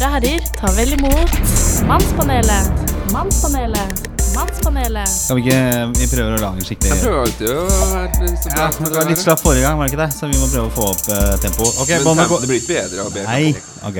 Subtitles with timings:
[0.00, 1.32] Damer og herrer, ta vel imot
[1.84, 2.86] Mannspanelet.
[3.12, 3.98] Mannspanelet.
[4.32, 5.10] Mannspanelet.
[5.12, 5.58] Skal vi ikke
[5.98, 8.86] Vi prøver å lage en Jeg skikkelig prøver alltid å være så bra Ja, som
[8.86, 10.06] Det var litt det slapp forrige gang, var det ikke det?
[10.16, 11.80] Så vi må prøve å få opp uh, tempoet.
[11.84, 13.34] Ok, Men båndet går det blir ikke bedre av bedre.
[13.34, 13.90] Nei.
[13.90, 13.98] Ok.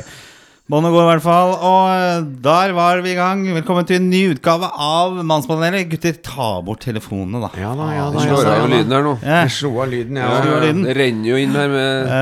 [0.73, 1.53] Båndet går i hvert fall.
[1.69, 3.43] Og eh, der var vi i gang.
[3.59, 5.85] Velkommen til en ny utgave av Mannspanelet.
[5.91, 7.51] Gutter, ta bort telefonene, da.
[7.61, 8.23] Ja da, ja da.
[8.23, 9.15] Vi slår av lyden her nå.
[9.21, 9.43] Ja.
[9.43, 10.63] Jeg slo av lyden, Ja, ja.
[10.65, 10.81] du?
[10.87, 12.17] Det renner jo inn her med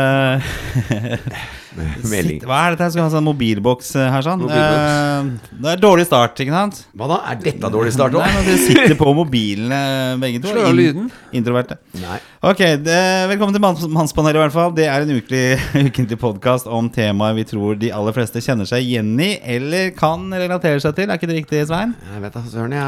[0.98, 1.46] Eh,
[2.10, 2.40] Melding.
[2.46, 2.88] hva er dette?
[2.92, 4.40] Skal vi ha sånn mobilboks eh, her, sånn?
[4.42, 5.42] Mobilboks.
[5.48, 6.80] Eh, det er dårlig start, ikke sant?
[6.98, 7.18] Hva da?
[7.32, 8.24] Er dette dårlig start òg?
[8.26, 9.80] men Dere sitter på mobilene,
[10.22, 10.52] begge to.
[10.52, 11.08] Slå av lyden.
[11.36, 11.78] Introverte.
[12.02, 12.18] Nei.
[12.48, 12.98] Ok, det,
[13.32, 14.70] velkommen til Manns- Mannspanelet i hvert fall.
[14.76, 15.42] Det er en ukelig,
[15.88, 20.28] ukentlig podkast om temaer vi tror de aller fleste kjenner seg igjen i, eller kan
[20.30, 21.10] relatere seg til.
[21.10, 21.96] Er ikke det riktig, Svein?
[22.14, 22.86] Jeg vet da, søren, jeg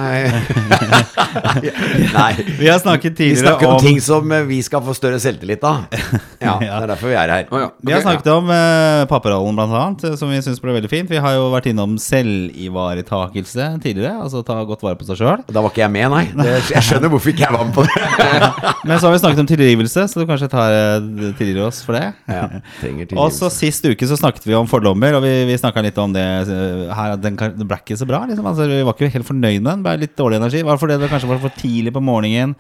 [2.15, 2.31] Nei.
[2.61, 5.19] Vi har snakket Vi tidligere snakker om om ting som eh, vi skal få større
[5.23, 5.87] selvtillit av.
[6.41, 7.49] Ja, det er derfor vi er her.
[7.51, 7.71] Oh, ja.
[7.81, 8.51] Vi har snakket snakket om
[8.81, 11.11] uh, papparollen, blant annet, eh, som vi syns ble veldig fint.
[11.11, 15.45] Vi har jo vært innom selvivaretakelse tidligere, altså ta godt vare på seg sjøl.
[15.51, 16.25] Da var ikke jeg med, nei.
[16.33, 18.09] Det, jeg skjønner hvorfor ikke jeg var med på det.
[18.89, 21.99] Men så har vi snakket om tilgivelse, så du kanskje tar, eh, tilgir oss for
[21.99, 22.11] det.
[22.31, 22.47] Ja,
[22.81, 23.53] trenger Og så tilgivelse.
[23.61, 26.87] Sist uke så snakket vi om fordommer, og vi, vi snakka litt om det eh,
[26.97, 27.17] her.
[27.17, 28.25] at Den, den ble ikke så bra.
[28.31, 28.49] Liksom.
[28.49, 29.85] Altså, vi var ikke helt fornøyd med den.
[29.87, 30.65] Ble litt dårlig energi.
[30.65, 32.57] Var det fordi det kanskje var for tidlig på morgenen?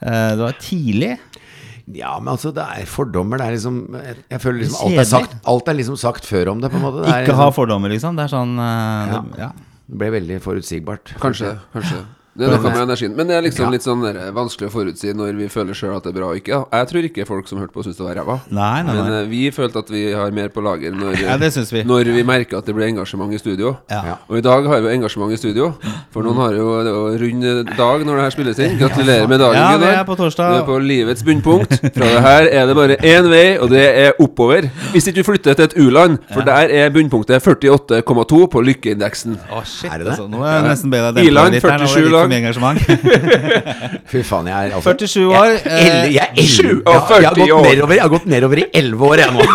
[0.00, 1.14] Eh, det var tidlig.
[1.96, 3.40] Ja, men altså, det er fordommer.
[3.40, 6.62] Det er liksom Jeg føler liksom alt er sagt, alt er liksom sagt før om
[6.62, 7.02] det, på en måte.
[7.04, 8.16] Det, er Ikke ha liksom, fordommer, liksom.
[8.20, 8.64] Det er sånn uh,
[9.10, 9.20] Ja.
[9.26, 9.50] det, ja.
[9.90, 11.14] det ble veldig forutsigbart.
[11.22, 11.56] Kanskje.
[11.74, 13.14] kanskje Det er noe med energien.
[13.16, 13.70] Men det er liksom Ja.
[13.70, 14.02] litt sånn
[14.34, 16.60] vanskelig å forutsi når vi føler sjøl at det er bra og ikke.
[16.72, 18.40] Jeg tror ikke folk som hørte på, syns det var ræva.
[18.50, 19.22] Nei, nei, Men nei.
[19.22, 21.82] eh, vi følte at vi har mer på lager når, Ja, det vi.
[21.82, 23.76] når vi merker at det blir engasjement i studio.
[23.90, 24.18] Ja.
[24.30, 25.74] Og i dag har vi engasjement i studio.
[26.12, 28.78] For noen har jo det rund dag når det her spilles inn.
[28.78, 30.54] Gratulerer med dagen, Ja, vi er på torsdag.
[30.54, 31.80] Du er på livets bunnpunkt.
[31.94, 34.70] Fra det her er det bare én vei, og det er oppover.
[34.92, 39.36] Hvis ikke du flytter til et u-land, for der er bunnpunktet 48,2 på lykkeindeksen.
[39.50, 40.12] Å, shit, Er det det?
[40.14, 40.28] altså.
[40.30, 41.78] Nå er jeg nesten bedre Iland, deg litt her.
[41.78, 42.78] Nå var det 47 litt for mye engasjement.
[44.12, 45.50] Fy faen, jeg er altså 47 år.
[45.50, 49.06] Jeg, jeg, jeg, jeg, jeg, jeg, har gått nedover, jeg har gått nedover i 11
[49.10, 49.48] år, jeg nå.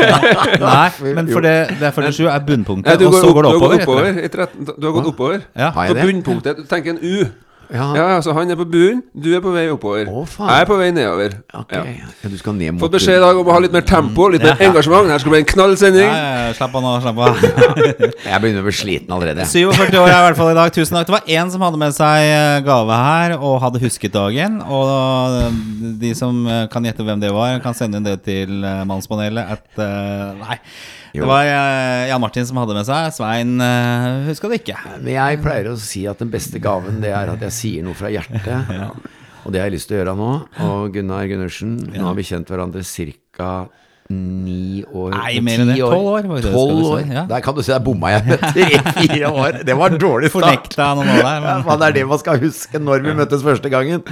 [0.66, 3.62] Nei, men for det, det er 47 er bunnpunktet, du, og så går det du
[3.64, 4.10] har oppover.
[4.12, 5.48] gått etter oppover 13, du har gått oppover.
[5.56, 5.72] Ja.
[5.72, 7.16] Så bunnpunktet Tenk en U.
[7.72, 7.86] Ja.
[7.96, 10.08] Ja, altså Han er på bunnen, du er på vei oppover.
[10.10, 10.50] Å, faen.
[10.52, 11.36] Jeg er på vei nedover.
[11.56, 11.84] Ok, Ja.
[11.88, 14.28] ja, du skal ned mot Fått beskjed i dag om å ha litt mer tempo,
[14.28, 14.68] litt mer Ja.
[14.68, 15.08] engasjement.
[15.08, 17.40] Her skal det bli en ja, ja, slapp av nå, slapp av.
[18.28, 19.46] Jeg begynner å bli sliten allerede.
[19.48, 20.72] 47 år er i hvert fall i dag.
[20.76, 21.08] Tusen takk.
[21.08, 24.60] Det var én som hadde med seg eh, gave her, og hadde husket dagen.
[24.68, 24.92] Og
[25.40, 25.60] eh,
[26.02, 28.52] de som eh, kan gjette hvem det var, kan sende inn det til
[28.88, 29.56] Mannspanelet.
[29.56, 30.58] At, uh, nei,
[31.12, 33.10] det var eh, Jan Martin som hadde med seg.
[33.16, 34.78] Svein uh, huska det ikke.
[35.02, 37.96] Men jeg pleier å si at den beste gaven, det er at jeg sier noe
[37.98, 38.72] fra hjertet.
[39.42, 40.32] Og det har jeg lyst til å gjøre nå.
[40.68, 43.52] Og Gunnar Gundersen, nå har vi kjent hverandre ca.
[44.12, 45.78] ni år Nei, mer enn det.
[45.82, 47.02] Tolv år, Tolv år.
[47.02, 47.24] si, ja.
[47.30, 49.60] Der kan du si der bomma jeg med tre-fire år.
[49.66, 50.38] Det var dårlig start.
[50.38, 51.42] Fornekta noen år der.
[51.42, 54.06] Men, Ja, det er det man skal huske når vi møttes første gangen.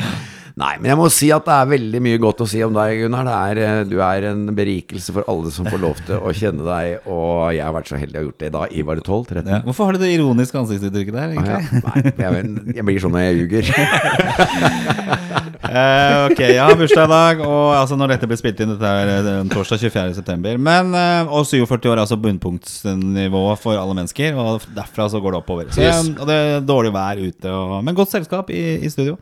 [0.60, 2.98] Nei, men jeg må si at det er veldig mye godt å si om deg,
[3.00, 3.24] Gunnar.
[3.24, 6.66] Det er, eh, du er en berikelse for alle som får lov til å kjenne
[6.66, 9.48] deg, og jeg har vært så heldig å ha gjort det da i bare 12-13
[9.54, 9.60] ja.
[9.64, 11.58] Hvorfor har du det ironiske ansiktsuttrykket der, Ah, ja.
[11.62, 11.80] egentlig?
[11.88, 13.64] Nei, jeg, jeg blir sånn når jeg ljuger.
[15.70, 18.90] Eh, ok, jeg har bursdag i dag, og altså når dette blir spilt inn, dette
[18.90, 20.56] er eh, torsdag 24.9.
[20.58, 25.36] Men eh, Og 47 år er altså bunnpunktsnivå for alle mennesker, og derfra så går
[25.36, 25.70] det oppover.
[25.70, 26.10] Så, Yes.
[26.20, 29.14] Og det er dårlig vær ute, og, men godt selskap i, i studio.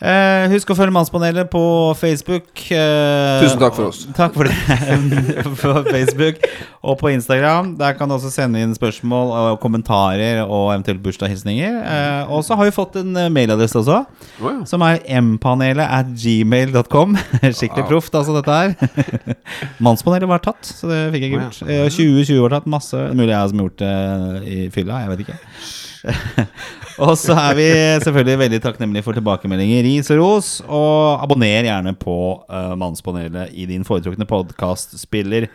[0.00, 1.64] Eh, husk å følge Mannspanelet på
[2.00, 2.48] Facebook.
[2.64, 4.06] Tusen takk for oss.
[4.16, 4.56] Takk for det.
[5.60, 6.40] på Facebook
[6.84, 7.74] og på Instagram.
[7.80, 11.78] Der kan du også sende inn spørsmål og kommentarer og eventuelt bursdagshilsninger.
[11.80, 14.02] Eh, og så har vi fått en eh, mailadresse også.
[14.42, 14.58] oh, ja.
[14.68, 17.16] Som er mpanelet at gmail.com.
[17.58, 18.74] Skikkelig proft, altså, dette her.
[19.84, 21.62] Mannspanelet var tatt, så det fikk jeg ikke gjort.
[21.64, 23.06] Eh, 2020 var tatt, masse.
[23.14, 25.40] Mulig jeg som har gjort det i fylla, jeg vet ikke.
[27.04, 27.66] og så er vi
[28.04, 30.50] selvfølgelig veldig takknemlige for tilbakemeldinger, ris og ros.
[30.66, 35.48] Og abonner gjerne på uh, Mannspanelet i din foretrukne podkastspiller.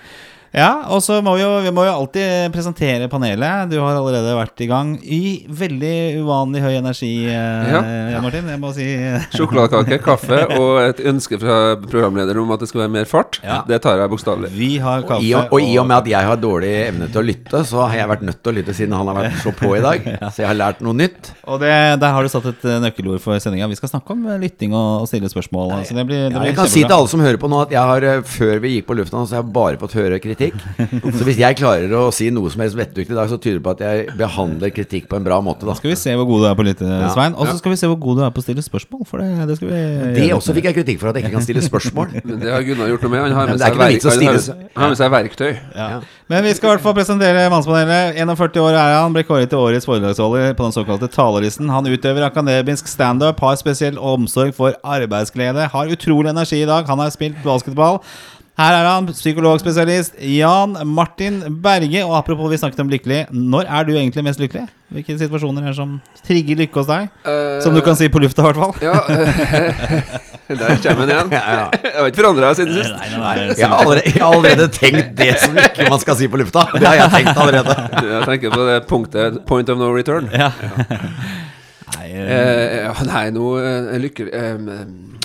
[0.56, 3.70] Ja, og så må vi, jo, vi må jo alltid presentere panelet.
[3.70, 7.82] Du har allerede vært i gang i veldig uvanlig høy energi, eh, Ja.
[8.16, 8.48] Jan Martin.
[8.50, 8.88] Jeg må si
[9.38, 13.38] Sjokoladekake, kaffe og et ønske fra programlederen om at det skal være mer fart.
[13.46, 13.60] Ja.
[13.70, 14.50] Det tar jeg bokstavelig.
[14.58, 15.22] Vi har kaffe.
[15.28, 17.86] I og, og i og med at jeg har dårlig evne til å lytte, så
[17.86, 20.10] har jeg vært nødt til å lytte siden han har vært så på i dag.
[20.34, 21.32] Så jeg har lært noe nytt.
[21.50, 21.70] Og det,
[22.02, 23.68] der har du satt et eh, nøkkelord for sendinga.
[23.72, 25.74] Vi skal snakke om eh, lytting og, og stille spørsmål.
[25.88, 27.62] Så det blir, det Ja, blir jeg kan si til alle som hører på nå,
[27.66, 30.39] at jeg har, før vi gikk på lufta, så har jeg bare fått høre kritikk
[30.40, 31.14] kritikk.
[31.20, 33.64] Så hvis jeg klarer å si noe som helst vettugt i dag, så tyder det
[33.66, 35.76] på at jeg behandler kritikk på en bra måte, da.
[35.76, 37.36] Skal vi se hvor god du er på å lytte, Svein.
[37.36, 39.04] Og så skal vi se hvor god du er på å stille spørsmål.
[39.10, 39.82] For det, det skal vi
[40.20, 42.16] Det også fikk jeg kritikk for, at jeg ikke kan stille spørsmål.
[42.24, 43.26] Men det har Gunnar gjort noe med.
[43.28, 45.52] Han har med seg, verk, han har, stille- han har med seg verktøy.
[45.76, 45.90] Ja.
[46.30, 48.16] Men vi skal i hvert fall presentere Mannspanelet.
[48.22, 51.70] 41 år er han, ble kåret til årets foredragsholder på den såkalte talerlisten.
[51.74, 56.86] Han utøver akademisk standup, har spesiell omsorg for arbeidsglede, har utrolig energi i dag.
[56.90, 58.02] Han har spilt basketball.
[58.60, 62.02] Her er han, psykologspesialist Jan Martin Berge.
[62.04, 63.22] Og apropos, vi snakket om lykkelig.
[63.32, 64.66] Når er du egentlig mest lykkelig?
[64.92, 65.94] Hvilke situasjoner er det som
[66.28, 67.08] trigger lykke hos deg?
[67.24, 68.74] Uh, Som du kan si på lufta, i hvert fall.
[68.84, 68.98] Ja,
[70.60, 71.32] der kommer den igjen.
[71.32, 72.96] Jeg har ikke forandra meg siden sist.
[73.00, 76.66] Jeg har, allerede, jeg har allerede tenkt det som ikke man skal si på lufta.
[76.74, 77.78] Det har jeg tenkt allerede.
[78.10, 80.28] Jeg tenker på det punktet Point of no return.
[80.34, 80.52] Ja.
[81.96, 83.54] Nei, uh, nei, nå
[84.02, 85.19] lykkelig eh, eh,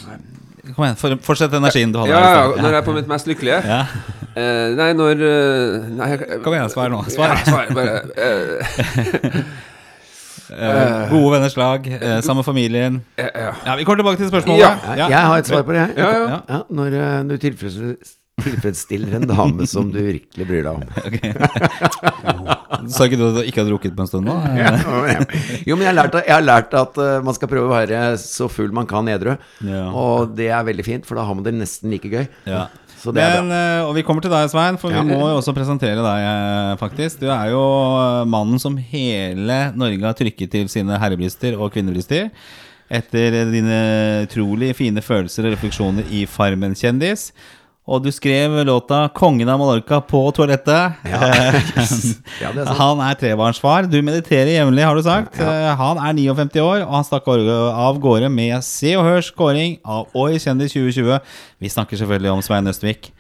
[0.76, 2.12] kom igjen, fortsett energien du hadde.
[2.14, 3.60] Ja, ja, når jeg er på mitt mest lykkelige.
[3.66, 3.82] Ja.
[4.34, 6.08] Uh, nei, når uh, Nei,
[6.42, 7.04] Kom igjen, svar nå.
[7.06, 7.36] Ja, Svar.
[7.46, 8.00] svar bare.
[8.18, 9.38] Uh,
[10.54, 11.86] Eh, gode venners lag,
[12.22, 12.98] samme familien.
[13.18, 13.54] ja.
[13.64, 14.60] Ja, Vi kommer tilbake til spørsmålet.
[14.60, 15.08] Ja.
[15.08, 15.78] Jeg har et svar på det.
[15.78, 15.94] jeg.
[15.96, 16.38] Ja, ja.
[16.48, 17.96] Ja, når du tilfredsstiller,
[18.42, 20.82] tilfredsstiller en dame som du virkelig bryr deg om.
[22.92, 24.34] Sa ikke du at du ikke har drukket på en stund nå?
[25.68, 28.00] Jo, men jeg har lært, jeg har lært at eh, man skal prøve å være
[28.20, 29.36] så full man kan edru.
[29.64, 29.84] Ja.
[29.94, 32.26] Og det er veldig fint, for da har man det nesten like gøy.
[32.50, 32.66] Ja.
[33.04, 35.02] Så det er Men, eh, og vi kommer til deg, Svein, for Ja.
[35.04, 37.20] vi må jo også presentere deg, eh, faktisk.
[37.22, 37.64] Du er jo
[38.26, 42.30] mannen som hele Norge har trykket til sine herrebryster og kvinnebryster.
[42.94, 43.78] Etter dine
[44.26, 47.30] utrolig fine følelser og refleksjoner i Farmen kjendis.
[47.84, 50.94] Og du skrev låta 'Kongen av Mallorca' på toalettet.
[51.04, 51.28] Ja,
[51.76, 52.16] yes.
[52.40, 52.70] ja, det er.
[52.78, 53.90] Han er trebarnsfar.
[53.92, 55.36] Du mediterer jevnlig, har du sagt.
[55.38, 55.74] Ja.
[55.76, 60.08] Han er 59 år, og han stakk av gårde med Se og Hørs kåring av
[60.16, 61.20] Oi kjendis 2020.
[61.60, 63.10] Vi snakker selvfølgelig om Svein Østvik.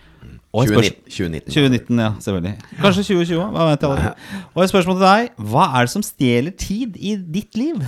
[0.54, 1.52] Og et spørs- 2019.
[1.52, 2.54] 2019, ja, selvfølgelig.
[2.80, 4.12] Kanskje 2020, hva vet jeg aldri.
[4.54, 5.28] Og et spørsmål til deg.
[5.50, 7.84] Hva er det som stjeler tid i ditt liv?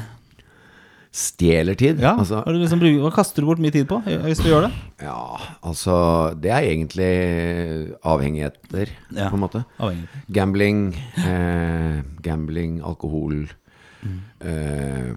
[1.37, 1.99] Stjeler tid.
[2.01, 4.73] Ja, Altså, hva, liksom, hva kaster du bort mye tid på, hvis du gjør det?
[5.05, 5.37] ja,
[5.69, 5.97] altså
[6.41, 7.11] Det er egentlig
[8.03, 9.29] avhengigheter, Ja.
[9.29, 9.65] på en måte.
[9.79, 10.09] Avhengig.
[10.33, 13.49] Gambling, eh, gambling, alkohol
[14.03, 14.21] Mm.
[14.41, 15.15] eh,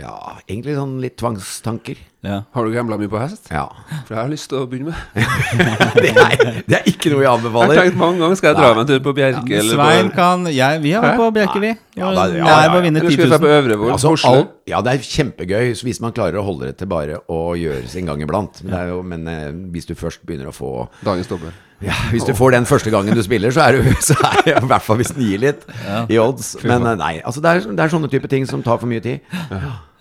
[0.00, 1.96] Ja, egentlig sånn litt tvangstanker.
[2.22, 2.36] Ja.
[2.54, 3.48] Har du gambla mye på hest?
[3.50, 3.64] Ja.
[4.06, 5.24] For jeg har lyst til å begynne med.
[6.02, 7.78] Det er, det er ikke noe jeg Jeg har anbefaler.
[7.80, 9.42] tenkt mange ganger skal jeg dra meg en tur på Bjerke.
[9.50, 11.72] Ja, eller Svein på, kan jeg, Vi har vært på Bjerke, vi.
[11.98, 12.78] Ja, da- ja, ja, ja.
[12.78, 13.56] eller 10 skal vi på 000.
[13.58, 13.90] Øvrevoll?
[13.96, 17.40] Altså, all, ja, det er kjempegøy hvis man klarer å holde det til bare å
[17.58, 18.62] gjøre sin gang iblant.
[18.62, 20.72] Men, det er jo, men eh, hvis du først begynner å få
[21.02, 21.50] Dagens dobber.
[21.82, 24.56] ja, Hvis du får den første gangen du spiller, så er du så er det
[24.62, 25.66] i hvert fall hvis den gir litt
[26.08, 26.54] i odds.
[26.62, 29.02] Men eh, nei, altså det er, det er sånne type ting som tar for mye
[29.02, 29.26] tid.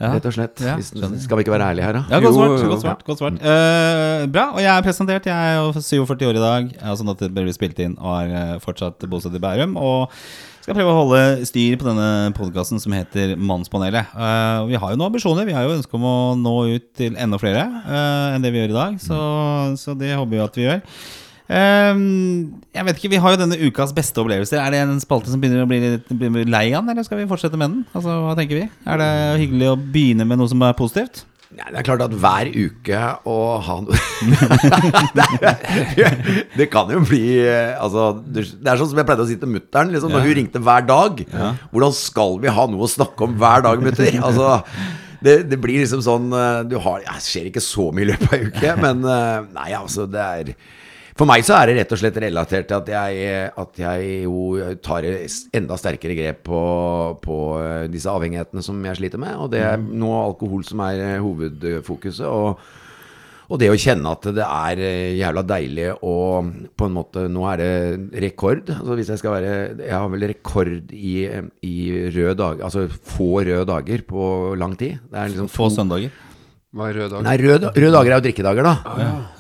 [0.02, 0.62] Rett og slett.
[0.66, 2.04] Ja, skal vi ikke være ærlige her, da?
[2.10, 2.54] Ja, godt svart.
[2.56, 2.70] jo, jo.
[2.74, 3.42] Godt svart, godt svart.
[3.42, 4.46] Uh, bra.
[4.56, 5.28] Og jeg er presentert.
[5.30, 6.72] Jeg er jo 47 år i dag.
[6.98, 9.78] Sånn at det blir spilt inn og er eh, fortsatt bosatt i Bærum.
[9.78, 10.10] Og
[10.62, 14.14] skal prøve å holde styr på denne podkasten som heter Mannspanelet.
[14.14, 15.48] Uh, vi har jo noen ambisjoner.
[15.50, 18.62] Vi har jo ønske om å nå ut til enda flere uh, enn det vi
[18.62, 19.02] gjør i dag.
[19.02, 19.20] Så,
[19.82, 20.86] så det håper vi at vi gjør.
[21.52, 21.98] Eh,
[22.72, 24.62] jeg vet ikke, Vi har jo denne ukas beste opplevelser.
[24.62, 27.20] Er det en spalte som begynner å bli litt bli lei av den, eller skal
[27.20, 27.82] vi fortsette med den?
[27.92, 28.70] Altså, Hva tenker vi?
[28.88, 29.12] Er det
[29.44, 31.26] hyggelig å begynne med noe som er positivt?
[31.52, 33.92] Nei, det er klart at hver uke å ha noe
[36.56, 39.52] det, kan jo bli eh, Altså, det er sånn som jeg pleide å si til
[39.52, 41.20] mutter'n liksom, når hun ringte hver dag.
[41.74, 44.16] Hvordan skal vi ha noe å snakke om hver dag, mutter?
[44.30, 44.62] Altså,
[45.22, 48.12] det, det blir liksom sånn eh, Du har ja, Det skjer ikke så mye i
[48.14, 50.56] løpet av ei uke, men eh, Nei, altså, det er
[51.22, 54.76] for meg så er det rett og slett relatert til at jeg, at jeg jo
[54.82, 55.06] tar
[55.54, 56.62] enda sterkere grep på,
[57.22, 59.36] på eh, disse avhengighetene som jeg sliter med.
[59.38, 62.26] Og det er nå alkohol som er eh, hovedfokuset.
[62.26, 62.58] Og,
[63.52, 66.16] og det å kjenne at det er eh, jævla deilig å
[66.74, 68.74] på en måte Nå er det rekord.
[68.80, 71.16] Altså hvis jeg skal være Jeg har vel rekord i,
[71.68, 71.76] i
[72.16, 74.26] røde dager Altså få røde dager på
[74.58, 74.98] lang tid.
[75.12, 76.18] Det er liksom Få to- søndager.
[76.72, 77.24] Hva er rød dager?
[77.26, 78.74] Nei, røde, røde dager er jo drikkedager, da.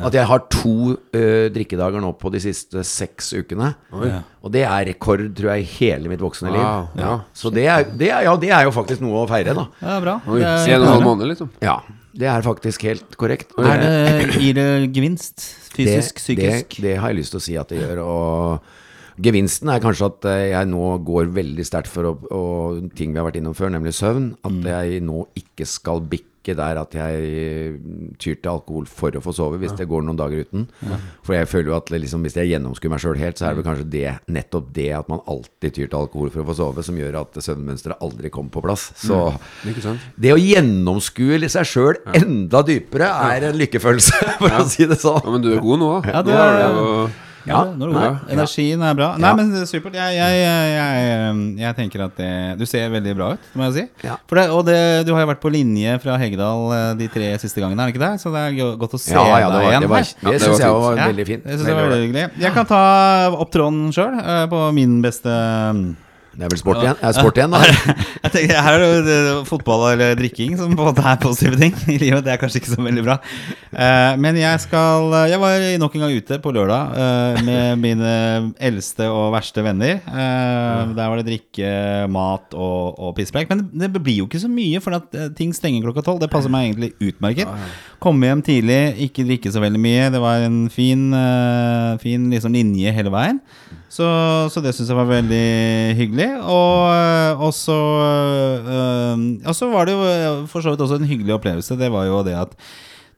[0.04, 3.70] At jeg har to uh, drikkedager nå på de siste seks ukene.
[3.96, 6.60] Og det er rekord, tror jeg, i hele mitt voksne liv.
[6.60, 7.14] Ah, ja.
[7.32, 9.64] Så det er, det, er, ja, det er jo faktisk noe å feire, da.
[9.80, 10.18] Ja, bra.
[10.28, 11.50] Oi, Det er- En og en halv måned, liksom.
[11.64, 11.78] Ja,
[12.12, 13.54] det er faktisk helt korrekt.
[13.64, 15.40] Er det, gir det gevinst?
[15.72, 16.76] Fysisk, det, psykisk?
[16.76, 18.02] Det, det har jeg lyst til å si at det gjør.
[18.04, 23.14] Og gevinsten er kanskje at eh, jeg nå går veldig sterkt for å, og ting
[23.16, 24.34] vi har vært innom før, nemlig søvn.
[24.44, 24.68] At Mm.
[24.68, 27.76] jeg nå ikke skal bikke der at jeg
[28.18, 30.64] tyr til alkohol for å få sove, hvis det går noen dager uten.
[31.22, 33.62] For jeg føler jo at liksom, hvis jeg gjennomskuer meg sjøl helt, så er det
[33.62, 36.84] vel kanskje det, nettopp det at man alltid tyr til alkohol for å få sove,
[36.88, 38.90] som gjør at søvnmønsteret aldri kommer på plass.
[38.98, 39.22] Så
[39.70, 40.02] Ikke sant?
[40.18, 45.22] det å gjennomskue seg sjøl enda dypere er en lykkefølelse, for å si det sånn.
[45.24, 45.92] Ja, men du er god nå.
[46.10, 46.96] Ja, du Nå er- det jo
[47.48, 47.62] Ja.
[47.74, 48.04] Når du går.
[48.06, 48.36] Ja.
[48.36, 49.10] Energien er bra.
[49.22, 49.96] Nei, men det er supert.
[49.98, 53.78] Jeg, jeg, jeg, jeg, jeg tenker at det Du ser veldig bra ut, må jeg
[53.78, 53.86] si.
[54.08, 54.18] Ja.
[54.22, 57.64] Det, og det, du har jo vært på linje fra Heggedal eh, de tre siste
[57.64, 58.14] gangene, er det ikke det?
[58.22, 60.64] Så det er godt å se Ja, ja, deg igjen det, var, det, det syns
[60.64, 61.50] jeg var veldig fint.
[61.50, 62.46] Jeg, synes jeg var Veldig veldig hyggelig.
[62.46, 62.84] Jeg kan ta
[63.42, 64.22] opp tråden sjøl,
[64.52, 65.36] på min beste
[66.32, 67.00] Det er vel sport igjen?
[67.04, 67.60] Er sport igjen, da?
[68.24, 71.58] Jeg tenker, Her er det jo fotball eller drikking som på en måte er positive
[71.60, 72.24] ting i livet.
[72.24, 73.18] Det er kanskje ikke så veldig bra.
[73.72, 78.14] Eh, men jeg skal Jeg var nok en gang ute på lørdag eh, med mine
[78.64, 80.00] eldste og verste venner.
[80.08, 81.74] Eh, der var det drikke,
[82.16, 83.52] mat og, og pisspreik.
[83.52, 86.24] Men det blir jo ikke så mye, for at eh, ting stenger klokka tolv.
[86.24, 87.52] Det passer meg egentlig utmerket.
[88.02, 90.08] Komme hjem tidlig, ikke drikke så veldig mye.
[90.16, 93.44] Det var en fin, eh, fin liksom linje hele veien.
[93.92, 94.08] Så,
[94.54, 95.48] så det syns jeg var veldig
[96.00, 96.30] hyggelig.
[96.48, 97.80] Og, øh, og så
[98.72, 101.78] øh, Og så var det jo øh, for så vidt også en hyggelig opplevelse.
[101.80, 102.56] Det var jo det at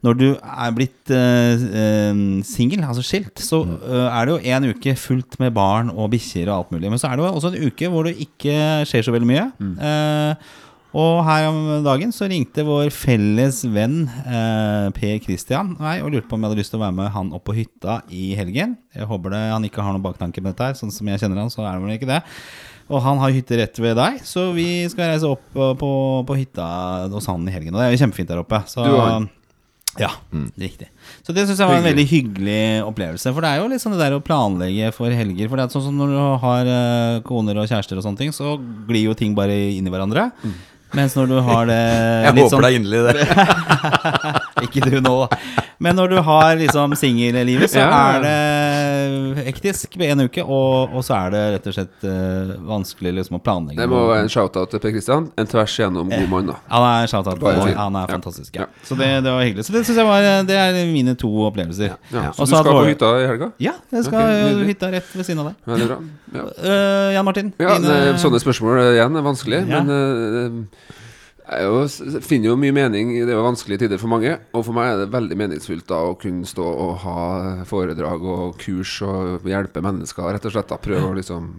[0.03, 4.95] når du er blitt uh, singel, altså skilt, så øh, er det jo en uke
[4.99, 6.89] fullt med barn og bikkjer og alt mulig.
[6.91, 8.57] Men så er det jo også en uke hvor det ikke
[8.89, 9.45] skjer så veldig mye.
[9.63, 10.35] Eh,
[10.93, 16.29] og her om dagen så ringte vår felles venn eh, Per Christian meg og lurte
[16.29, 18.75] på om jeg hadde lyst til å være med han opp på hytta i helgen.
[18.93, 20.77] Jeg håper det, han ikke har noen baktanke med dette her.
[20.77, 22.21] Sånn som jeg kjenner han, så er det vel ikke det.
[22.93, 25.91] Og han har hytte rett ved deg, så vi skal reise opp eh, på,
[26.29, 26.67] på hytta
[27.13, 27.73] hos han i helgen.
[27.73, 28.61] Og det er jo kjempefint der oppe.
[28.69, 28.85] Så,
[29.23, 29.31] Du?
[30.01, 30.09] Ja,
[30.57, 30.87] riktig.
[31.21, 33.29] Så det syns jeg var en veldig hyggelig opplevelse.
[33.29, 35.49] For det er jo litt sånn det der å planlegge for helger.
[35.51, 38.33] For det er sånn som når du har eh, koner og kjærester og sånne ting,
[38.33, 38.55] så
[38.89, 40.31] glir jo ting bare inn i hverandre.
[40.93, 44.41] Mens når du har det Jeg litt håper sånn da inderlig det.
[44.65, 45.15] Ikke du nå.
[45.83, 50.43] Men når du har liksom singellivet, så er det hektisk ved en uke.
[50.43, 53.79] Og, og så er det rett og slett uh, vanskelig liksom å planlegge.
[53.81, 55.27] Det må være en shout-out til Per Kristian.
[55.39, 56.57] En tvers igjennom god mann, da.
[56.71, 57.43] Han er shout-out.
[57.77, 58.55] Han er fantastisk.
[58.61, 58.69] Ja.
[58.87, 59.67] Så det, det var hyggelig.
[59.67, 61.97] Så det synes jeg var Det er mine to opplevelser.
[62.09, 63.51] Så du skal på hytta i helga?
[63.63, 65.59] Ja, jeg skal Ok, uh, hytta rett ved siden av deg.
[65.73, 65.99] Veldig bra.
[66.33, 66.47] Ja.
[66.63, 69.81] Uh, Jan Martin, Ja, dine- sånne spørsmål igjen er vanskelig, Ja.
[69.83, 70.99] men eh,
[71.43, 74.37] jeg er finner jo mye mening i det er jo vanskelige tider for mange.
[74.55, 78.55] Og for meg er det veldig meningsfullt da å kunne stå og ha foredrag og
[78.61, 80.71] kurs og hjelpe mennesker, rett og slett.
[80.71, 81.49] da Prøve å liksom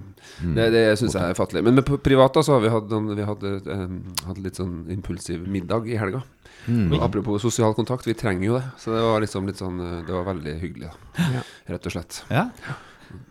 [0.57, 1.63] Det, det syns jeg er fattelig.
[1.67, 3.85] Men med privat da så har vi hatt, vi hadde, eh,
[4.27, 6.25] hatt litt sånn impulsiv middag i helga.
[6.65, 6.95] Mm.
[7.05, 8.65] apropos sosial kontakt, vi trenger jo det.
[8.81, 11.45] Så det var liksom litt sånn eh, Det var veldig hyggelig, da.
[11.75, 12.23] Rett og slett.
[12.33, 12.49] Ja.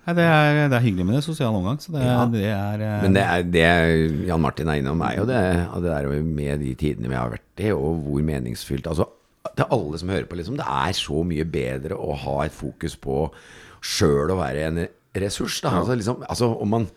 [0.03, 1.79] Nei, det, er, det er hyggelig med det sosiale omgang.
[1.79, 2.25] Så det, Ja.
[2.31, 5.41] det er eh, Men det, er, det Jan Martin er innom, er jo det
[5.85, 9.07] der med de tidene vi har vært i, og hvor meningsfylt Altså,
[9.55, 12.95] til alle som hører på, liksom, det er så mye bedre å ha et fokus
[12.99, 13.25] på
[13.83, 14.83] sjøl å være en
[15.19, 15.59] ressurs.
[15.61, 15.75] Da.
[15.81, 16.87] Altså, liksom, altså, om man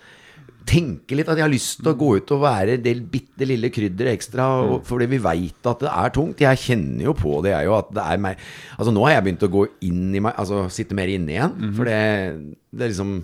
[0.66, 3.70] tenker litt at jeg har lyst til å gå ut og være det bitte lille
[3.72, 6.42] krydderet ekstra, og, fordi vi veit at det er tungt.
[6.42, 8.40] Jeg kjenner jo på det, jeg jo, at det er meg
[8.76, 11.56] Altså, nå har jeg begynt å gå inn i meg, altså sitte mer inne igjen,
[11.76, 12.00] for det,
[12.74, 13.18] det er liksom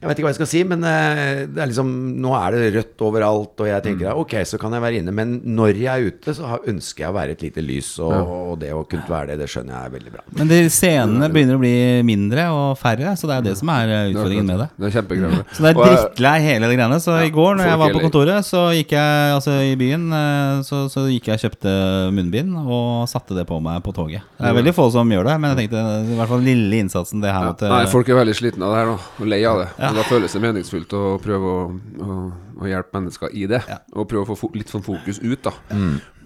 [0.00, 1.88] jeg vet ikke hva jeg skal si, men eh, det er liksom,
[2.24, 5.12] nå er det rødt overalt, og jeg tenker ok, så kan jeg være inne.
[5.12, 8.54] Men når jeg er ute, så ønsker jeg å være et lite lys, og, og
[8.62, 10.24] det å kunne være det, det skjønner jeg er veldig bra.
[10.38, 11.72] Men de scenene begynner å bli
[12.08, 14.68] mindre og færre, så det er det som er eh, utfordringen med det.
[14.80, 15.44] Det er kjempekrevende.
[15.52, 17.00] Så det er drittlei hele det greiene.
[17.04, 20.64] Så i går når jeg var på kontoret, så gikk jeg altså i byen eh,
[20.64, 21.76] Så, så gikk jeg og kjøpte
[22.16, 24.24] munnbind og satte det på meg på toget.
[24.40, 27.20] Det er veldig få som gjør det, men jeg tenkte i hvert fall lille innsatsen
[27.20, 29.60] det her måtte Nei, folk er veldig slitne av det her nå, og lei av
[29.60, 29.68] det.
[29.90, 31.62] Og Da føles det meningsfullt å prøve å,
[31.98, 32.16] å,
[32.58, 33.62] å hjelpe mennesker i det.
[33.94, 35.54] Og prøve å få litt sånn fokus ut, da.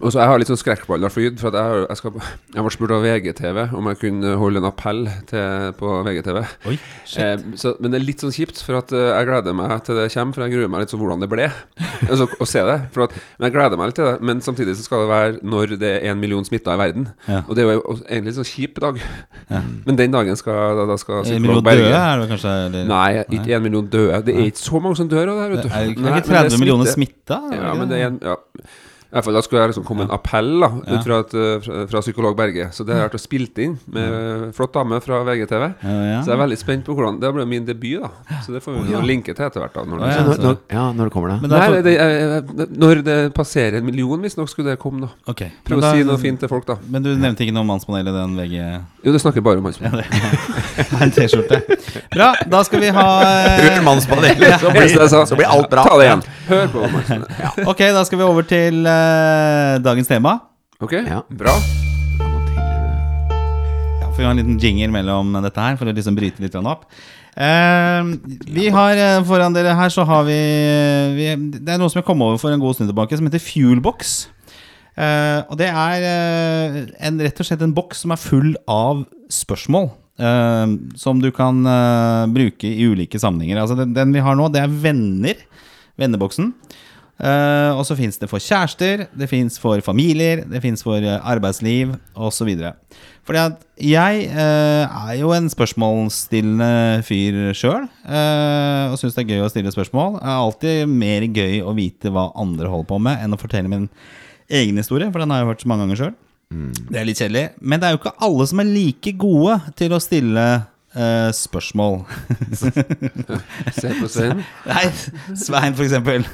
[0.02, 1.38] Og så Jeg har litt sånn skrekkballer fryd.
[1.40, 2.16] For at jeg, jeg, skal,
[2.56, 6.40] jeg ble spurt av VGTV om jeg kunne holde en appell til, på VGTV.
[6.70, 6.76] Oi.
[7.22, 10.00] Eh, så, men det er litt sånn kjipt, for at eh, jeg gleder meg til
[10.00, 10.36] det kommer.
[10.36, 11.46] For jeg gruer meg litt til hvordan det ble
[12.10, 12.78] altså, å se det.
[12.94, 14.16] For at, men jeg gleder meg litt til det.
[14.30, 17.08] Men samtidig så skal det være når det er en million smitta i verden.
[17.30, 17.44] Ja.
[17.46, 19.00] Og det er jo egentlig en sånn kjip dag.
[19.86, 22.52] Men den dagen skal da, da skal En million døde er det kanskje?
[22.66, 22.86] Eller?
[22.90, 24.20] Nei, ikke en million døde.
[24.26, 26.04] Det er ikke så mange som dør av det her, vet du.
[26.04, 27.40] Nei, ikke men det er 30 millioner smitta?
[27.52, 28.20] Ja, men det er en
[29.14, 29.22] ja.
[29.22, 30.98] for hvert fall Da skulle jeg liksom komme med en appell da Ja.
[30.98, 32.68] ut fra, et, eh, fra, fra psykolog Berge.
[32.72, 35.64] Så det har jeg vært og spilt inn med flott dame fra VGTV.
[35.82, 36.20] Ja, ja.
[36.22, 38.10] Så jeg er veldig spent på hvordan Det blir min debut, da.
[38.44, 39.74] Så det får vi jo linke til etter hvert.
[39.74, 40.24] da når det ja.
[40.24, 41.36] Når, når, ja, når det kommer da.
[41.46, 45.08] Nei, for- det, eh, når det passerer en million, visstnok skulle det komme, da.
[45.28, 45.42] Ok.
[45.64, 46.76] Prøv å si noe fint til folk, da.
[46.88, 50.02] Men du nevnte ikke noe om i den VG Jo, det snakker bare om mannspanel.
[50.02, 51.60] det er En T-skjorte.
[52.14, 54.60] Bra, da skal vi ha eh, Bruk mannspanelet,
[55.10, 55.84] så, så blir alt bra.
[55.84, 56.22] Ta det igjen.
[56.48, 57.24] Hør på Martin.
[57.66, 60.38] Ok, da skal vi over til eh, dagens tema.
[60.80, 61.22] Ok, Ja.
[61.30, 61.54] bra.
[64.00, 66.54] Ja, for vi har en liten jingle mellom dette her For å liksom bryte litt
[66.54, 66.86] grann opp
[67.34, 68.02] Eh,
[68.54, 70.36] Vi har eh, foran dere her Så har vi,
[71.16, 71.24] vi
[71.58, 74.12] Det er noe som jeg kom over for en god stund tilbake Som heter Fuelbox
[74.94, 76.76] Eh, Og det er eh,
[77.08, 79.00] en, rett og slett en boks Som er full av
[79.34, 79.88] spørsmål
[80.22, 83.58] eh, som du kan eh, bruke i ulike sammenhenger.
[83.64, 85.40] Altså den, den vi har nå, det er venner.
[85.98, 86.52] Venneboksen.
[87.14, 91.20] Eh, og så fins det for kjærester, det fins for familier, det fins for eh,
[91.22, 92.50] arbeidsliv osv.
[93.24, 99.30] Fordi at jeg uh, er jo en spørsmålsstillende fyr sjøl, Uh, og syns det er
[99.32, 100.18] gøy å stille spørsmål.
[100.18, 103.70] Det er alltid mer gøy å vite hva andre holder på med, enn å fortelle
[103.72, 103.86] min
[104.52, 106.12] egen historie, for den har jeg hørt så mange ganger sjøl.
[106.92, 107.46] Det er litt kjedelig.
[107.64, 110.44] Men det er jo ikke alle som er like gode til å stille
[110.94, 112.00] eh, spørsmål.
[113.78, 114.42] Se på Svein.
[114.68, 114.84] Nei,
[115.38, 116.24] Svein, for eksempel.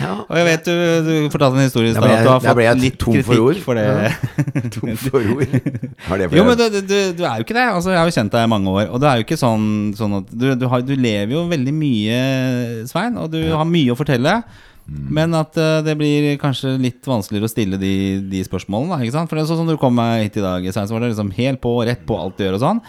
[0.00, 0.12] Ja.
[0.26, 0.74] Og jeg vet du,
[1.06, 3.20] du fortalte en historie i stad at du har da ble fått jeg litt tom
[3.26, 3.62] for ord.
[3.64, 3.86] for det.
[4.76, 5.54] Tom for ord.
[6.08, 7.68] Har det Jo, men du, du, du er jo ikke det.
[7.68, 8.90] Altså, jeg har jo kjent deg i mange år.
[8.90, 11.74] Og det er jo ikke sånn, sånn at du, du, har, du lever jo veldig
[11.76, 12.20] mye,
[12.90, 14.40] Svein, og du har mye å fortelle.
[14.82, 15.04] Mm.
[15.14, 17.92] Men at eh, det blir kanskje litt vanskeligere å stille de,
[18.32, 18.96] de spørsmålene.
[18.96, 19.30] Da, ikke sant?
[19.30, 21.30] For det er sånn som du kom meg hit i dag, så var det liksom
[21.38, 22.82] helt på, rett på alt du gjør og sånn.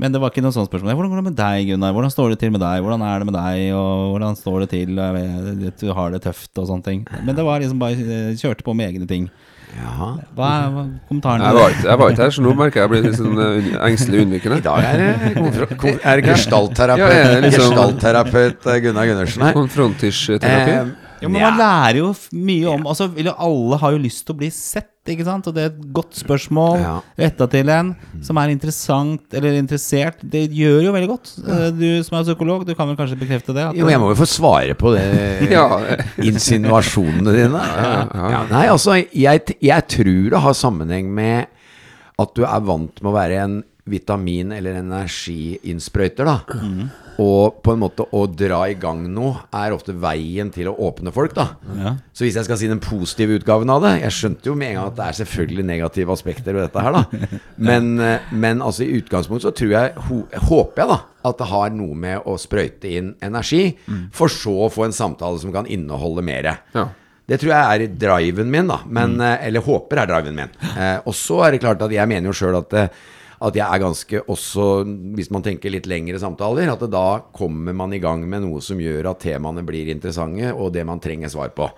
[0.00, 0.94] Men det var ikke noe sånt spørsmål.
[0.94, 1.94] Hvordan går det med deg, Gunnar?
[1.96, 2.84] Hvordan står det til med deg?
[2.86, 3.62] Hvordan er det med deg?
[3.76, 5.02] Og hvordan står det til?
[5.18, 7.06] Vet, Du har det tøft og sånne ting.
[7.26, 9.30] Men det var liksom bare eh, kjørte på med egne ting.
[9.70, 10.14] Ja.
[10.34, 12.90] Hva er kommentaren Jeg var, ikke, jeg var ikke her, så nå merker jeg jeg
[12.90, 14.58] blir litt sånn uh, engstelig unnvikende.
[14.58, 19.54] I dag er det, er gestaltterapeut, Ja, liksom- gestaltterapeut Gunnar Gundersen her.
[19.54, 20.74] Konfrontisj-terapi.
[20.74, 24.38] Eh, Jo, men Man lærer jo mye om Altså, Alle har jo lyst til å
[24.40, 25.46] bli sett, ikke sant?
[25.50, 26.94] Og det er et godt spørsmål Ja.
[27.18, 27.90] retta til en
[28.24, 30.20] som er interessant eller interessert.
[30.22, 31.32] Det gjør jo veldig godt.
[31.46, 33.66] Eh, Du som er psykolog, du kan vel kanskje bekrefte det?
[33.76, 35.66] Jo, jeg må jo få svare på det Ja.
[36.24, 37.64] insinuasjonene dine.
[38.30, 41.46] Ja, nei, altså, jeg, jeg tror det har sammenheng med
[42.20, 43.54] at du er vant med å være en
[43.90, 46.36] vitamin- eller energiinnsprøyter, da.
[47.20, 51.12] Og på en måte å dra i gang noe er ofte veien til å åpne
[51.12, 51.48] folk, da.
[51.76, 51.92] Ja.
[52.16, 54.78] Så hvis jeg skal si den positive utgaven av det Jeg skjønte jo med en
[54.78, 57.26] gang at det er selvfølgelig negative aspekter ved dette her, da.
[57.70, 60.06] Men, eh, men altså i utgangspunktet så tror jeg,
[60.48, 63.74] håper jeg da, at det har noe med å sprøyte inn energi,
[64.16, 66.48] for så å få en samtale som kan inneholde mer.
[66.72, 66.86] Ja.
[67.30, 68.80] Det tror jeg er driven min, da.
[68.90, 69.44] Men, mm.
[69.46, 70.58] Eller håper er driven min.
[70.80, 73.00] Eh, og så er det klart at jeg mener jo sjøl at, eh,
[73.40, 74.64] at jeg er ganske også,
[75.16, 78.80] hvis man tenker litt lengre samtaler, at da kommer man i gang med noe som
[78.80, 81.70] gjør at temaene blir interessante, og det man trenger svar på.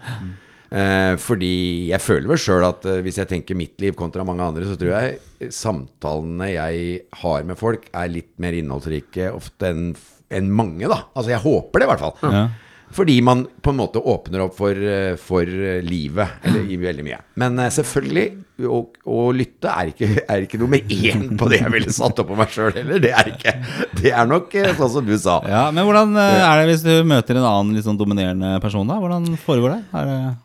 [0.72, 1.54] Eh, fordi
[1.90, 4.74] jeg føler vel sjøl at eh, hvis jeg tenker mitt liv kontra mange andre, så
[4.80, 9.92] tror jeg samtalene jeg har med folk, er litt mer innholdsrike ofte enn
[10.32, 11.02] enn mange, da.
[11.12, 12.14] Altså jeg håper det, i hvert fall.
[12.24, 12.44] Ja.
[12.92, 17.04] Fordi man på en måte åpner opp for, eh, for eh, livet, eller i veldig
[17.06, 17.18] mye.
[17.40, 18.26] Men eh, selvfølgelig,
[18.68, 22.28] å, å lytte er ikke, er ikke nummer én på det jeg ville satt opp
[22.30, 23.00] på meg sjøl heller.
[23.02, 23.54] Det er ikke.
[24.02, 25.38] Det er nok sånn som du sa.
[25.48, 28.86] Ja, Men hvordan er det hvis du møter en annen litt sånn dominerende person?
[28.88, 29.00] da?
[29.02, 29.80] Hvordan foregår det?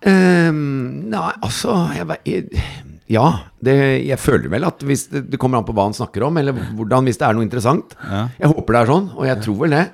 [0.08, 0.14] Det
[0.50, 0.62] um,
[1.12, 2.64] nei, altså jeg, jeg,
[3.12, 3.26] Ja,
[3.64, 3.76] det,
[4.08, 6.56] jeg føler vel at hvis det, det kommer an på hva han snakker om, eller
[6.80, 7.94] hvordan, hvis det er noe interessant.
[8.08, 8.24] Ja.
[8.40, 9.86] Jeg håper det er sånn, og jeg tror vel det.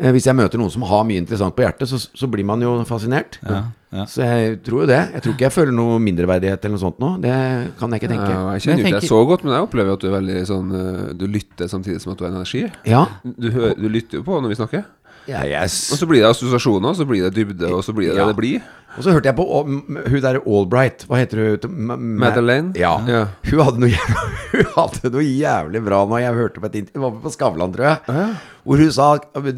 [0.00, 2.62] Eh, Hvis jeg møter noen som har mye interessant på hjertet, så, så blir man
[2.64, 3.36] jo fascinert.
[3.44, 3.58] Ja,
[3.92, 4.04] ja.
[4.08, 5.00] Så jeg tror jo det.
[5.16, 7.10] Jeg tror ikke jeg føler noe mindreverdighet eller noe sånt nå.
[7.24, 7.34] Det
[7.80, 8.30] kan jeg ikke tenke.
[8.32, 10.38] Ja, jeg kjenner jo ikke deg så godt, men jeg opplever at du er veldig
[10.48, 12.64] sånn eh, Du lytter samtidig som at du har energi.
[12.88, 13.02] Ja.
[13.26, 14.86] Du, hører, du lytter jo på når vi snakker.
[15.30, 15.78] Ja Yes.
[15.94, 18.26] Og så blir det assosiasjoner, så blir det dybde, og så blir det Ja.
[18.26, 18.60] det det blir.
[18.98, 21.04] og så hørte jeg på å, hun derre Albright.
[21.06, 21.76] Hva heter hun?
[21.86, 22.72] Ma- Ma- Madeleine?
[22.76, 22.96] Ja.
[23.06, 23.20] Ja.
[23.46, 24.00] Hun, hadde noe,
[24.56, 27.02] hun hadde noe jævlig bra når jeg hørte på et intervju.
[27.04, 28.26] Var på Skavlan, tror jeg.
[28.66, 29.06] Hvor hun sa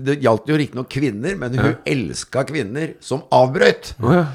[0.05, 3.95] Det gjaldt jo riktignok kvinner, men hun elska kvinner som avbrøt.
[4.05, 4.27] Ja.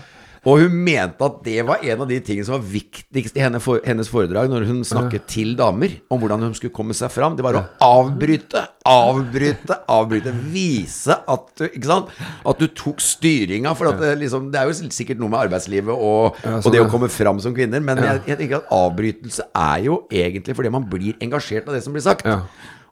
[0.47, 4.11] Og hun mente at det var en av de tingene som var viktigst i hennes
[4.11, 7.35] foredrag når hun snakket til damer om hvordan hun skulle komme seg fram.
[7.35, 10.31] Det var å avbryte, avbryte, avbryte.
[10.53, 12.13] Vise at du, ikke sant?
[12.47, 13.75] At du tok styringa.
[13.75, 17.11] For det, liksom, det er jo sikkert noe med arbeidslivet og, og det å komme
[17.11, 17.83] fram som kvinner.
[17.83, 21.83] Men jeg, jeg tenker at avbrytelse er jo egentlig fordi man blir engasjert av det
[21.83, 22.23] som blir sagt.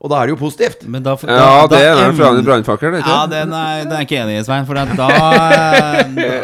[0.06, 0.84] Og da er det jo positivt.
[0.86, 4.20] Men da, Ja, det da er en brannfakkelen, Ja, den er, den er jeg ikke
[4.22, 4.68] enig i, Svein.
[4.68, 5.08] For da, da,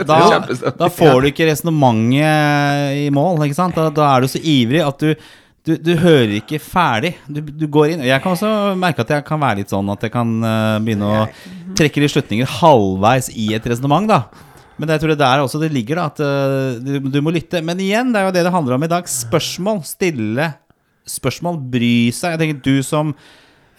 [0.09, 3.45] da, da får du ikke resonnementet i mål.
[3.45, 3.77] Ikke sant?
[3.77, 5.13] Da, da er du så ivrig at du,
[5.67, 7.13] du, du hører ikke ferdig.
[7.29, 8.05] Du, du går inn.
[8.09, 11.11] Jeg kan også merke at jeg kan være litt sånn at jeg kan eh, begynne
[11.11, 11.27] å
[11.77, 14.09] trekke litt slutninger halvveis i et resonnement.
[14.09, 14.23] da
[14.81, 16.07] men jeg tror det der også det ligger, da.
[16.09, 17.59] At eh, du, du må lytte.
[17.61, 19.05] Men igjen, det er jo det det handler om i dag.
[19.05, 19.83] Spørsmål.
[19.85, 20.47] Stille
[21.05, 21.59] spørsmål.
[21.69, 22.33] Bry seg.
[22.33, 23.13] Jeg tenker du som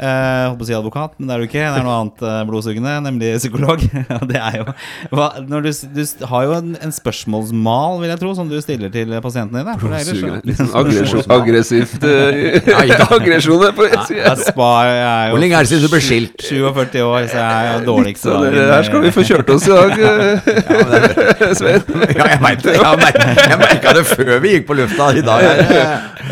[0.02, 1.62] eh, holdt på å si advokat, men det er du ikke.
[1.62, 3.84] Det er noe annet eh, blodsugende, nemlig psykolog.
[4.18, 4.66] Og det er jo
[5.14, 8.92] hva, når du, du har jo en, en spørsmålsmal, vil jeg tro, som du stiller
[8.94, 9.76] til pasientene dine.
[9.80, 10.42] Blodsugende.
[10.48, 14.20] Litt sånn aggresjon, aggressivt uh, Aggresjon på Jeg side.
[14.22, 16.36] jeg er Hvor lenge er det siden du ble skilt?
[16.42, 18.30] 47 år, så jeg er jo dårligst
[18.72, 21.84] her skal vi få kjørt oss i dag, eh, Svein.
[22.16, 22.38] Ja, jeg.
[22.38, 25.46] Jeg merka, jeg det før vi gikk på lufta i dag.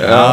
[0.01, 0.25] Ja,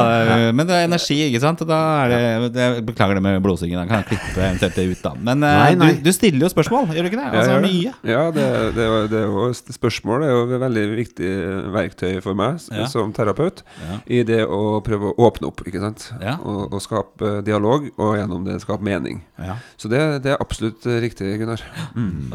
[0.56, 1.64] men det er energi, ikke sant?
[1.68, 3.80] Da er det, det Beklager det med blåsingen.
[3.84, 5.12] Da kan klippe eventuelt det ut, da.
[5.20, 5.90] Men eh, Nei, nei.
[6.00, 7.28] Du, du stiller jo spørsmål, gjør du ikke det?
[7.42, 7.94] Altså ja, mye.
[8.08, 11.32] Ja, det, det, det er spørsmål er jo et veldig viktig
[11.76, 12.88] verktøy for meg Ja.
[12.92, 13.64] som terapeut.
[13.84, 14.00] Ja.
[14.18, 16.10] I det å prøve å åpne opp, ikke sant.
[16.38, 19.22] Og, og skape dialog, og gjennom det skape mening.
[19.42, 19.58] Ja.
[19.80, 21.62] Så det, det er absolutt riktig, Gunnar.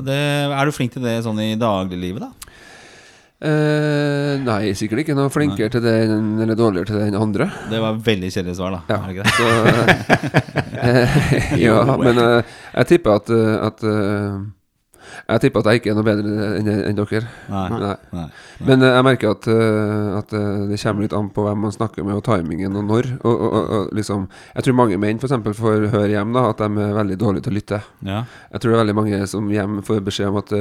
[0.02, 0.20] Det,
[0.52, 2.58] er du flink til det sånn i dagliglivet, da?
[3.42, 7.48] Eh, nei, sikkert ikke noe flinkere til det enn, eller dårligere til det enn andre.
[7.72, 8.82] Det var veldig kjedelig svar, da.
[8.86, 9.24] Ja.
[9.34, 9.48] Så,
[10.86, 11.16] uh,
[11.58, 13.88] ja, men uh, jeg tipper at, eh, at
[15.22, 17.24] Jeg tipper at jeg ikke er noe bedre enn enn dere.
[17.50, 17.64] Nei.
[17.82, 17.90] Nei.
[18.14, 18.28] Nei.
[18.68, 19.48] Men jeg merker at,
[20.20, 20.32] at
[20.70, 23.10] det kommer litt an på hvem man snakker med, og timingen, og når.
[23.20, 25.34] Og, og, og, liksom Jeg tror mange menn f.eks.
[25.58, 27.82] får høre hjem da at de er veldig dårlige til å lytte.
[28.06, 28.22] Ja.
[28.54, 30.56] Jeg tror det er veldig mange som hjem får beskjed om at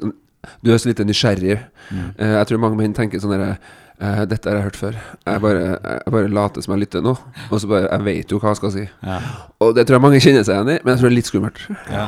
[0.00, 0.16] sånn,
[0.64, 1.58] Du er så lite nysgjerrig.
[1.92, 3.54] Eh, jeg tror mange menn tenker sånn derre
[4.00, 4.96] uh, dette har jeg hørt før.
[5.26, 7.12] Jeg bare, jeg bare later som jeg lytter nå.
[7.50, 8.86] Og så bare Jeg vet jo hva jeg skal si.
[9.04, 9.18] Ja.
[9.60, 11.30] Og det tror jeg mange kjenner seg igjen i, men jeg tror det er litt
[11.30, 11.62] skummelt.
[11.92, 12.06] Ja.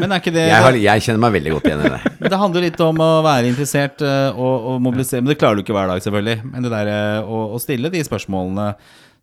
[0.00, 2.02] Men er ikke det Jeg, har, jeg kjenner meg veldig godt igjen i det.
[2.18, 5.24] Men Det handler litt om å være interessert eh, og, og mobilisere.
[5.24, 6.38] Men det klarer du ikke hver dag, selvfølgelig.
[6.54, 8.70] Men det der eh, å, å stille de spørsmålene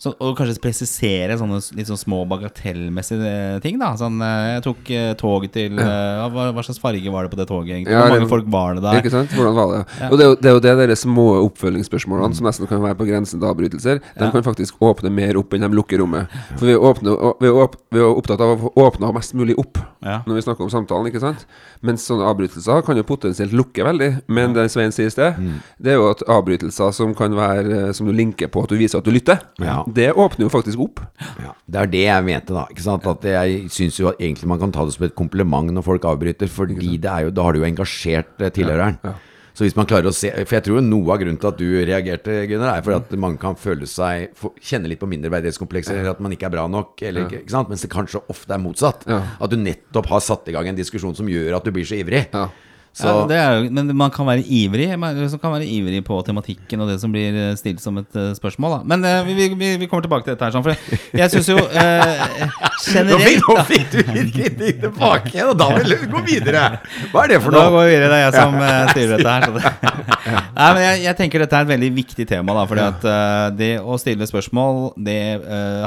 [0.01, 3.77] så, og kanskje presisere sånne litt sånn små bagatellmessige eh, ting.
[3.77, 7.31] da Sånn, eh, Jeg tok eh, toget til eh, hva, hva slags farge var det
[7.35, 7.93] på det toget, egentlig?
[7.93, 8.97] Ja, Hvor det- mange folk var det der?
[9.03, 9.29] Ikke sant?
[9.37, 9.81] Hvordan var det?
[9.99, 10.09] Ja.
[10.09, 12.97] Og det er jo det, er jo det de små oppfølgingsspørsmålene som nesten kan være
[12.97, 14.31] på grensen til avbrytelser, de Ja.
[14.33, 16.27] kan faktisk åpne mer opp enn de lukker rommet.
[16.57, 19.77] For vi er, åpne, vi, er vi er opptatt av å åpne mest mulig opp
[20.01, 20.23] Ja.
[20.25, 21.45] når vi snakker om samtalen, ikke sant?
[21.85, 24.23] Mens sånne avbrytelser kan jo potensielt lukke veldig.
[24.27, 25.37] Men det Svein sier i sted,
[25.79, 28.97] det er jo at avbrytelser som kan være Som du linker på at du viser
[28.97, 29.83] at du lytter, Ja.
[29.95, 31.01] Det åpner jo faktisk opp.
[31.41, 32.67] Ja, det er det jeg mente, da.
[32.71, 33.07] Ikke sant?
[33.09, 36.07] At jeg syns jo at egentlig man kan ta det som et kompliment når folk
[36.09, 38.97] avbryter, fordi det er jo, da har du jo engasjert eh, tilhøreren.
[39.03, 39.27] Ja, ja.
[39.51, 41.57] Så hvis man klarer å se For jeg tror jo noe av grunnen til at
[41.59, 44.31] du reagerte, Gunnar, er for at mange kan føle seg
[44.63, 47.71] Kjenne litt på mindreverdighetskomplekser, eller at man ikke er bra nok, eller ikke sant?
[47.71, 49.03] Mens det kanskje ofte er motsatt.
[49.11, 49.21] Ja.
[49.43, 51.99] At du nettopp har satt i gang en diskusjon som gjør at du blir så
[51.99, 52.25] ivrig.
[52.31, 52.47] Ja.
[52.91, 56.81] Så ja, det jo, men man kan være ivrig Man kan være ivrig på tematikken
[56.83, 58.73] og det som blir eh, stilt som et eh, spørsmål.
[58.73, 58.79] Da.
[58.91, 60.51] Men eh, vi, vi, vi kommer tilbake til dette her.
[60.51, 62.25] Sånn, for jeg syns jo eh,
[62.91, 66.65] generelt nå fikk du litt kritikk tilbake igjen, og da vil du gå videre!
[67.13, 67.71] Hva er det for Da noe?
[67.77, 68.11] går vi videre.
[68.11, 69.47] Det er jeg som eh, styrer dette her.
[69.47, 69.95] Så det.
[70.59, 72.57] Nei, men jeg, jeg tenker dette er et veldig viktig tema.
[72.59, 73.09] Da, fordi at
[73.55, 75.19] det å stille spørsmål, det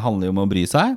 [0.08, 0.96] handler jo om å bry seg.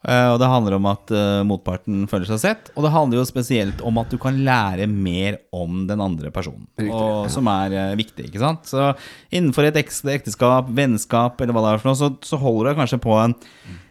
[0.00, 2.70] Eh, og det handler om at eh, motparten føler seg sett.
[2.74, 6.64] Og det handler jo spesielt om at du kan lære mer om den andre personen.
[6.88, 8.30] og, Som er eh, viktig.
[8.30, 8.70] ikke sant?
[8.70, 8.92] Så
[9.28, 13.02] innenfor et ekteskap, vennskap eller hva det er for noe, så, så holder du kanskje
[13.04, 13.36] på en,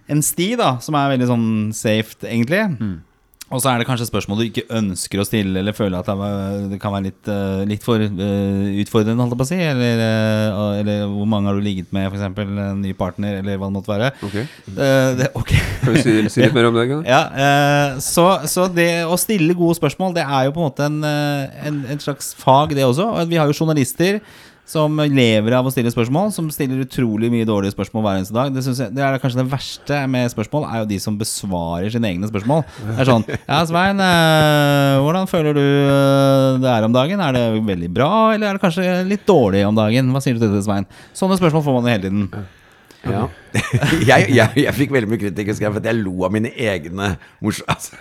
[0.09, 2.65] en sti da, som er veldig sånn safe, egentlig.
[3.49, 6.09] Og så er det kanskje spørsmål du ikke ønsker å stille, eller føler at
[6.69, 9.57] det, kan være litt, eh, litt for eh, utfordrende, holdt jeg på å si.
[9.71, 12.43] Eller, eh, eller hvor mange har du ligget med, f.eks.
[12.45, 14.11] en ny partner, eller hva det måtte være.
[14.27, 14.37] Ok.
[14.67, 15.63] Det, det, okay.
[15.81, 16.85] Kan du si, si litt mer om det?
[16.91, 17.09] Gunnar?
[17.09, 21.01] Ja, så, så det å stille gode spørsmål, det er jo på en måte en,
[21.09, 23.09] en, en slags fag, det også.
[23.29, 24.21] Vi har jo journalister
[24.69, 28.51] som lever av å stille spørsmål, som stiller utrolig mye dårlige spørsmål hver eneste dag.
[28.53, 32.11] Det, jeg, det er kanskje det verste med spørsmål, er jo de som besvarer sine
[32.11, 32.61] egne spørsmål.
[32.83, 37.25] Det er sånn Ja, Svein, øh, hvordan føler du eh, det er om dagen?
[37.25, 40.13] Er det veldig bra, eller er det kanskje litt dårlig om dagen?
[40.13, 40.85] Hva sier du til det, Svein?
[41.17, 42.47] Sånne spørsmål får man jo hele tiden.
[43.09, 43.25] Ja.
[44.09, 46.51] jeg, jeg, jeg fikk veldig mye kritikk husker jeg, for at jeg lo av mine
[46.55, 47.61] egne mors...
[47.69, 47.95] Altså,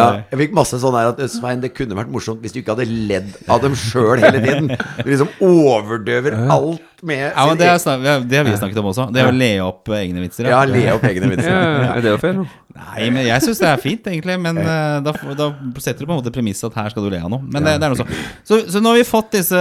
[0.00, 2.76] Ja, jeg fikk masse sånn her at Svein, det kunne vært morsomt hvis du ikke
[2.76, 4.70] hadde ledd av dem sjøl hele tiden.
[5.02, 8.90] Du liksom overdøver alt med Ja, men det, er, snak- det har vi snakket om
[8.90, 9.06] også.
[9.14, 10.50] Det er å le opp egne vitser.
[10.52, 11.48] Ja, le opp egne vitser.
[11.54, 12.42] Ja, er det feil?
[12.80, 14.36] Nei, men jeg syns det er fint, egentlig.
[14.40, 15.46] Men eh, da, da
[15.82, 17.40] setter du på en måte premisset at her skal du le av noe.
[17.50, 18.12] Men det, det er noe sånn.
[18.46, 19.58] Så, så nå har vi fått disse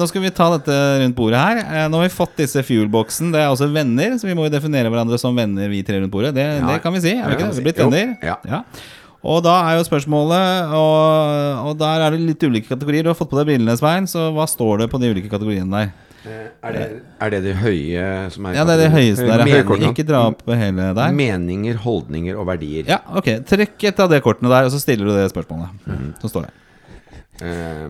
[0.00, 1.60] Nå skal vi ta dette rundt bordet her.
[1.62, 3.30] Eh, Nå har vi fått disse fuelboksen.
[3.36, 6.12] Det er også venner, så vi må jo definere hverandre som venner, vi tre rundt
[6.12, 6.34] bordet.
[6.36, 7.14] Det, det kan vi si.
[7.16, 7.54] Er vi ikke det?
[7.56, 7.86] vi er blitt si.
[7.86, 7.92] Jo.
[7.94, 8.36] venner.
[8.50, 8.62] Ja.
[9.20, 13.04] Og da er jo spørsmålet og, og der er det litt ulike kategorier.
[13.04, 15.82] Du har fått på deg brillene, Svein, så hva står det på de ulike kategoriene
[15.82, 15.90] der?
[16.20, 16.86] Er det,
[17.24, 19.44] er det de høye som er Ja, det er det høyeste der.
[19.48, 19.60] ja.
[19.88, 21.14] Ikke dra opp hele der.
[21.16, 22.84] Meninger, holdninger og verdier.
[22.88, 23.30] Ja, ok.
[23.48, 25.72] Trekk et av de kortene der, og så stiller du det spørsmålet.
[26.20, 26.52] Så står det.
[27.42, 27.86] Eh,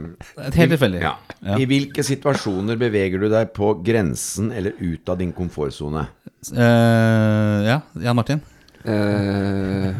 [0.46, 1.00] Et Helt tilfeldig.
[1.02, 1.14] ja.
[1.42, 1.56] Ja.
[1.58, 6.06] I hvilke situasjoner beveger du deg på grensen eller ut av din komfortsone?
[6.52, 8.40] Uh, ja, Jan Martin.
[8.84, 9.92] Uh,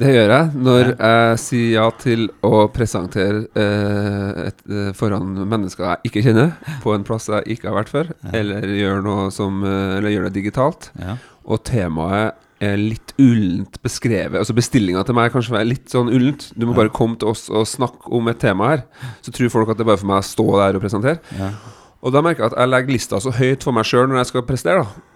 [0.00, 5.84] det gjør jeg når jeg sier ja til å presentere eh, et, eh, foran mennesker
[5.84, 9.58] jeg ikke kjenner, på en plass jeg ikke har vært før, eller gjør noe som
[9.66, 11.16] eh, Eller gjør det digitalt, Ja.
[11.44, 14.36] og temaet litt ullent beskrevet.
[14.36, 16.50] Altså Bestillinga til meg kanskje være litt sånn ullent.
[16.60, 18.82] Du må bare komme til oss og snakke om et tema her.
[19.24, 21.22] Så tror folk at det er bare for meg å stå der og presentere.
[21.38, 21.54] Ja.
[22.00, 24.32] Og da merker jeg at jeg legger lista så høyt for meg sjøl når jeg
[24.32, 24.84] skal prestere.
[24.84, 25.09] da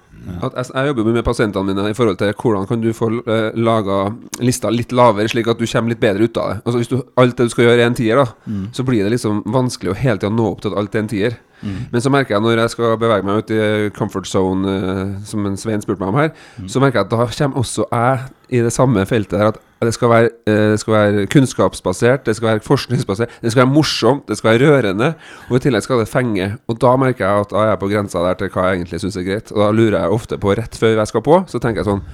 [0.45, 3.11] At jeg, jeg jobber jo med pasientene mine i forhold til hvordan kan du få
[3.27, 3.99] uh, laga
[4.41, 6.61] lista litt lavere, slik at du kommer litt bedre ut av det.
[6.65, 9.13] Altså Hvis du, alt det du skal gjøre, er en tier, da så blir det
[9.15, 11.37] liksom vanskelig å hele tida nå opp til at alt er en tier.
[11.65, 13.61] Men så merker jeg når jeg skal bevege meg ut i
[13.97, 16.33] comfort zone, eh, som en Svein spurte meg om her,
[16.69, 19.95] så merker jeg at da kommer også jeg i det samme feltet der at det
[19.97, 24.27] skal være, eh, det skal være kunnskapsbasert, det skal være forskningsbasert, det skal være morsomt,
[24.29, 25.15] det skal være rørende,
[25.49, 26.51] og i tillegg skal det fenge.
[26.69, 29.03] Og da merker jeg at da er jeg på grensa der til hva jeg egentlig
[29.05, 29.53] syns er greit.
[29.53, 32.05] Og da lurer jeg ofte på, rett før jeg skal på, så tenker jeg sånn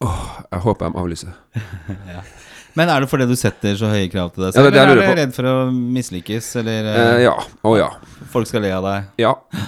[0.00, 1.32] Åh, jeg håper de avlyser.
[2.78, 4.80] Men er det fordi du setter så høye krav til deg Ja, det er det
[4.80, 7.34] eller er du redd for å mislykkes, eller Eh, eh, ja.
[7.36, 7.90] Å ja.
[8.32, 9.10] folk skal le av deg?
[9.20, 9.34] Ja.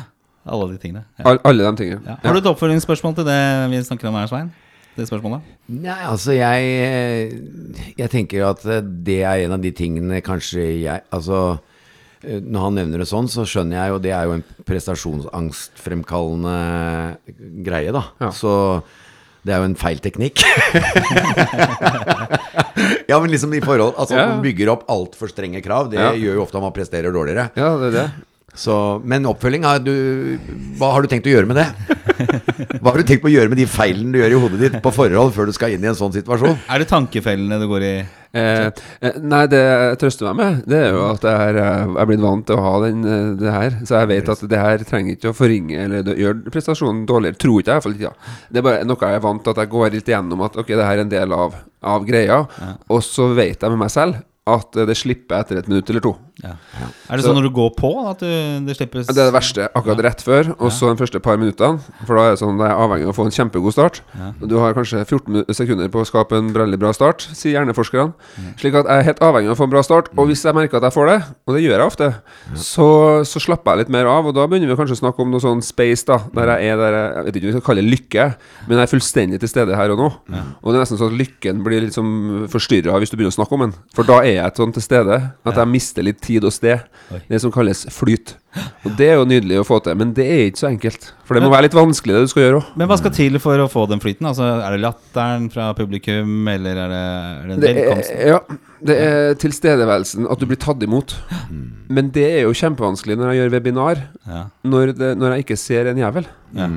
[0.53, 1.05] Alle de tingene.
[1.21, 1.25] Ja.
[1.31, 2.03] All, alle de tingene.
[2.03, 2.17] Ja.
[2.25, 3.39] Har du et oppfølgingsspørsmål til det
[3.71, 4.49] vi snakker om her, Svein?
[4.97, 5.41] Det spørsmålet?
[5.73, 6.61] Nei, altså jeg
[7.97, 8.61] Jeg tenker at
[9.07, 11.39] det er en av de tingene kanskje jeg Altså
[12.25, 16.57] eh, når han nevner det sånn, så skjønner jeg jo det er jo en prestasjonsangstfremkallende
[17.67, 18.03] greie, da.
[18.21, 18.29] Ja.
[18.37, 18.53] Så
[19.43, 20.39] det er jo en feil teknikk.
[23.11, 24.27] ja, men liksom i forhold Altså Ja.
[24.35, 26.13] man bygger opp altfor strenge krav, det Ja.
[26.13, 27.49] gjør jo ofte at man presterer dårligere.
[27.57, 28.11] Ja, det er det.
[28.53, 28.75] Så,
[29.09, 29.95] men oppfølging har du
[30.77, 31.69] Hva har du tenkt å gjøre med det?
[32.83, 34.81] Hva har du tenkt på å gjøre med de feilene du gjør i hodet ditt
[34.85, 36.59] på forhold før du skal inn i en sånn situasjon?
[36.69, 37.95] Er det tankefellene du går i?
[38.33, 38.67] Eh,
[39.05, 42.01] eh, nei, det jeg trøster meg med, det er jo at jeg er, eh, jeg
[42.01, 43.77] er blitt vant til å ha den, eh, det her.
[43.85, 47.41] Så jeg vet at det her trenger ikke å forringe eller gjøre prestasjonen dårligere.
[47.41, 48.13] Tror ikke jeg, iallfall ikke.
[48.13, 48.37] Ja.
[48.49, 50.73] Det er bare noe jeg er vant til, at jeg går litt igjennom at ok,
[50.73, 51.57] det her er en del av,
[51.97, 52.43] av greia.
[52.89, 56.03] Og så vet jeg med meg selv at eh, det slipper etter et minutt eller
[56.03, 56.17] to.
[56.43, 56.57] Ja.
[57.09, 58.27] Er det Så- sånn når du går på, at du,
[58.67, 59.69] det slippes Det er det verste.
[59.79, 61.79] Akkurat rett før, og så de første par minuttene.
[62.07, 64.01] For da er det sånn det er avhengig av å få en kjempegod start.
[64.19, 64.33] Ja.
[64.43, 68.15] Du har kanskje 14 sekunder på å skape en veldig bra start, sier hjerneforskerne.
[68.59, 70.09] Slik at jeg er helt avhengig av å få en bra start.
[70.19, 72.09] Og hvis jeg merker at jeg får det, og det gjør jeg ofte,
[72.59, 72.89] så,
[73.29, 74.27] så slapper jeg litt mer av.
[74.27, 76.19] Og da begynner vi kanskje å snakke om noe sånn space, da.
[76.35, 78.27] Der jeg er der jeg, jeg vet ikke om vi skal kalle det lykke,
[78.67, 80.11] men jeg er fullstendig til stede her og nå.
[80.65, 83.39] Og det er nesten sånn at lykken blir litt liksom forstyrra hvis du begynner å
[83.39, 83.75] snakke om den.
[83.95, 86.81] For da er jeg sånn til stede at jeg mister litt tid og sted.
[87.29, 88.35] Det som kalles flyt.
[88.85, 91.07] Og det er jo nydelig å få til, men det er ikke så enkelt.
[91.25, 92.73] For det må være litt vanskelig, det du skal gjøre òg.
[92.77, 94.29] Men hva skal til for å få den flyten?
[94.29, 98.19] Altså, er det latteren fra publikum, eller er det, er det Det velkomsten?
[98.19, 98.41] er, ja,
[98.93, 101.15] det er tilstedeværelsen, at du blir tatt imot.
[101.89, 104.05] Men det er jo kjempevanskelig når jeg gjør webinar,
[104.69, 106.29] når, det, når jeg ikke ser en jævel.
[106.59, 106.69] ja,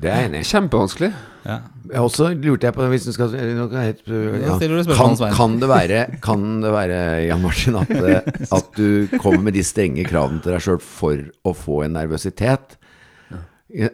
[0.00, 0.48] Det er jeg enig i.
[0.48, 1.12] Kjempevanskelig.
[1.48, 1.58] Ja.
[2.02, 6.72] Også lurte jeg på hvis du skal stiller du kan, kan det være, kan det
[6.74, 10.82] være Jan Martin, at, eh, at du kommer med de strenge kravene til deg sjøl
[10.84, 12.76] for å få en nervøsitet?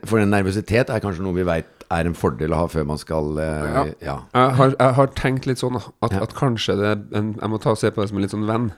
[0.07, 2.99] For en nervøsitet er kanskje noe vi veit er en fordel å ha før man
[3.01, 3.85] skal eh, Ja.
[4.05, 4.17] ja.
[4.35, 6.23] Jeg har, jeg har tenkt litt sånn at, Ja.
[6.23, 8.35] at kanskje det er en, Jeg må ta og se på det som en litt
[8.35, 8.71] sånn venn.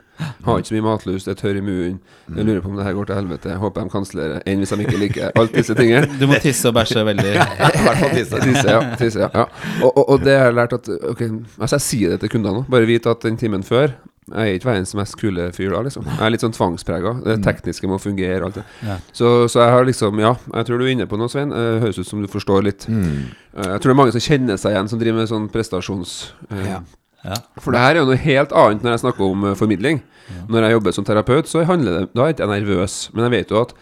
[0.46, 1.98] Har ikke så mye matlyst, er tørr i munnen.
[2.33, 3.50] Jeg lurer på om det her går til helvete.
[3.52, 4.42] Jeg håper de kansellerer.
[4.48, 6.09] Enn hvis de ikke liker alt disse tingene.
[6.18, 7.35] Du må tisse og bæsje veldig.
[7.37, 8.40] I hvert fall tisse.
[8.40, 8.81] Tisse, ja.
[8.96, 9.44] Tisse, ja, ja.
[9.83, 11.20] Og, og, og det har jeg lært at Ok,
[11.61, 12.66] altså jeg sier det til kundene nå.
[12.72, 13.92] Bare vit at den timen før
[14.27, 16.05] jeg er ikke verdens mest kule fyr da, liksom.
[16.09, 17.12] Jeg er litt sånn tvangsprega.
[17.23, 18.43] Det tekniske må fungere.
[18.49, 18.65] Alt det.
[18.83, 18.97] Ja.
[19.15, 21.53] Så, så jeg har liksom Ja, jeg tror du er inne på noe, Svein.
[21.55, 22.89] Eh, høres ut som du forstår litt.
[22.91, 26.17] Eh, Jeg tror det er mange som kjenner seg igjen, som driver med sånn prestasjons...
[26.51, 26.81] eh, Ja.
[27.27, 27.35] Ja.
[27.59, 30.03] For det her er jo noe helt annet når jeg snakker om formidling.
[30.51, 32.95] Når jeg jobber som terapeut, så handler det Da er ikke jeg nervøs.
[33.15, 33.73] Men jeg vet jo at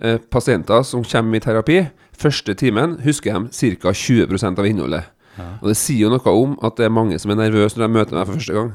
[0.00, 1.78] eh, pasienter som kommer i terapi,
[2.20, 3.92] første timen husker de ca.
[3.96, 5.08] 20% av innholdet.
[5.60, 7.96] Og det sier jo noe om at det er mange som er nervøse når de
[7.98, 8.70] møter meg for første gang.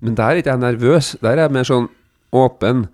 [0.00, 1.12] Men der er ikke jeg nervøs.
[1.22, 1.88] Der er jeg mer sånn
[2.36, 2.86] åpen,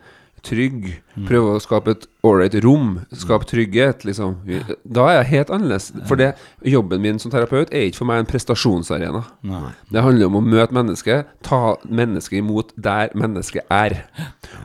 [0.46, 0.88] trygg.
[1.28, 2.94] Prøve å skape et ålreit rom.
[3.14, 4.38] Skape trygghet, liksom.
[4.83, 5.90] Da er jeg helt annerledes.
[6.09, 6.33] For det,
[6.66, 9.22] jobben min som terapeut er ikke for meg en prestasjonsarena.
[9.48, 9.72] Nei.
[9.92, 14.02] Det handler om å møte mennesket, ta mennesket imot der mennesket er.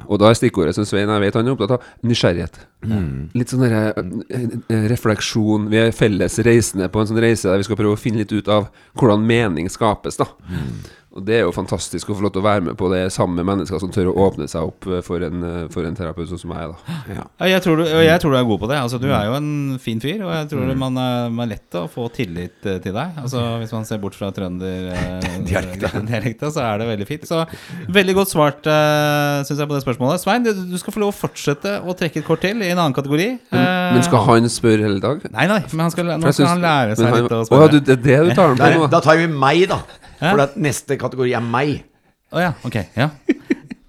[0.08, 2.62] Og da er stikkordet som Svein jeg vet han er opptatt av, nysgjerrighet.
[3.38, 3.90] Litt sånn derre
[4.30, 5.68] eh, refleksjon.
[5.72, 8.34] Vi er felles reisende på en sånn reise der vi skal prøve å finne litt
[8.36, 10.30] ut av hvordan mening skapes, da.
[11.18, 13.40] Og det er jo fantastisk å få lov til å være med på det sammen
[13.40, 16.30] med mennesker som tør å åpne seg opp eh, for en, eh, for en terapeut
[16.30, 16.98] sånn som meg, da.
[17.10, 17.24] Ja.
[17.42, 18.78] Ja, jeg, tror du, og jeg tror du er god på det.
[18.86, 19.50] Altså, du er jo en
[19.82, 22.94] fin fyr, og jeg tror man, er, man er lett å få tillit eh, til
[22.94, 23.18] deg.
[23.24, 25.90] Altså, hvis man ser bort fra Dialekta.
[25.94, 27.26] trønderdialekta, så er det veldig fint.
[27.30, 27.42] Så
[27.98, 30.22] veldig godt svart, uh, syns jeg, på det spørsmålet.
[30.22, 32.78] Svein, du, du skal få lov å fortsette å trekke et kort til i en
[32.78, 33.30] annen kategori.
[33.50, 35.24] Eh, Men skal han spørre hele dag?
[35.34, 37.72] Nei, nei, men han skal, nå skal han lære seg han- litt å Å ja,
[37.74, 38.92] du, det er det du tar ham på nå?
[38.94, 39.82] da tar vi meg, da.
[40.20, 41.80] For at neste kategori er meg.
[42.34, 42.78] Å ja, ok.
[42.98, 43.12] Ja.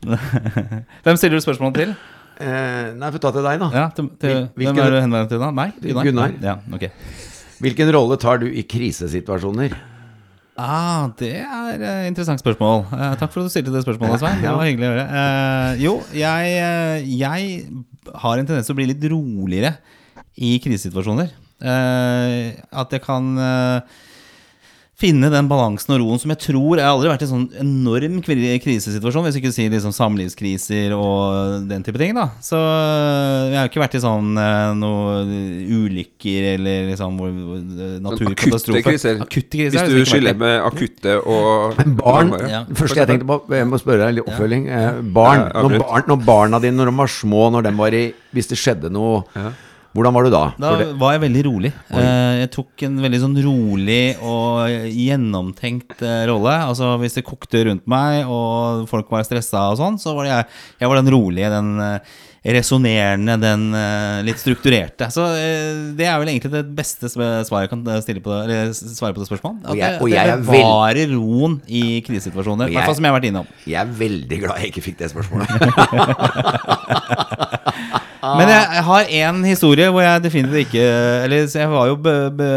[1.04, 1.94] Hvem stiller du spørsmål til?
[2.38, 3.68] Eh, nei, for ta til deg, da.
[3.74, 5.48] Ja, til, til, Hvilken, hvem er du henvendt til da?
[5.54, 5.74] Meg?
[5.82, 6.36] Gunnar.
[6.44, 6.92] Ja, okay.
[7.58, 9.74] Hvilken rolle tar du i krisesituasjoner?
[10.58, 12.84] Ah, det er et interessant spørsmål.
[12.94, 14.40] Eh, takk for at du stilte det spørsmålet, Svein.
[14.42, 15.04] Det var hyggelig å høre.
[15.20, 17.50] Eh, jo, jeg, eh, jeg
[18.22, 19.74] har en tendens til å bli litt roligere
[20.38, 21.34] i krisesituasjoner.
[21.58, 23.98] Eh, at jeg kan eh,
[24.98, 27.44] finne den balansen og roen som jeg tror Jeg har aldri vært i en sånn
[27.62, 32.16] enorm krisesituasjon, hvis ikke du sier liksom samlivskriser og den type ting.
[32.18, 35.20] da Så øh, jeg har ikke vært i sånn øh, noe
[35.78, 37.62] ulykker eller liksom hvor- hvor-
[38.08, 39.22] Akutte kriser.
[39.22, 42.34] Akutte kriser Hvis du skylder skiller med akutte og Men Barn.
[42.50, 42.64] Ja.
[42.74, 44.66] Første jeg tenkte på, jeg må spørre deg litt oppfølging.
[44.68, 47.94] Eh, barn, Ja, når, barn når barna dine når de var små, når de var
[47.94, 49.22] i Hvis det skjedde noe,
[49.98, 50.42] hvordan var du da?
[50.62, 51.72] Da var jeg veldig rolig.
[51.90, 56.54] Eh, jeg tok en veldig sånn rolig og gjennomtenkt eh, rolle.
[56.70, 60.32] Altså Hvis det kokte rundt meg og folk var stressa og sånn, så var det
[60.36, 60.48] jeg,
[60.84, 62.16] jeg var den rolige, den uh,
[62.48, 65.08] resonnerende, den eh, litt strukturerte.
[65.12, 68.38] Så eh, det er vel egentlig det beste svaret jeg kan eh, stille på det,
[68.46, 69.64] eller svare på det spørsmålet.
[69.64, 72.70] At Og jeg- og jeg det er bevarer roen i krisesituasjoner.
[72.70, 73.46] I hvert fall som jeg har vært innom.
[73.66, 75.48] jeg er veldig glad jeg ikke fikk det spørsmålet.
[78.36, 80.84] Men jeg, jeg har én historie hvor jeg definitivt ikke
[81.24, 82.50] Eller jeg var jo be, be,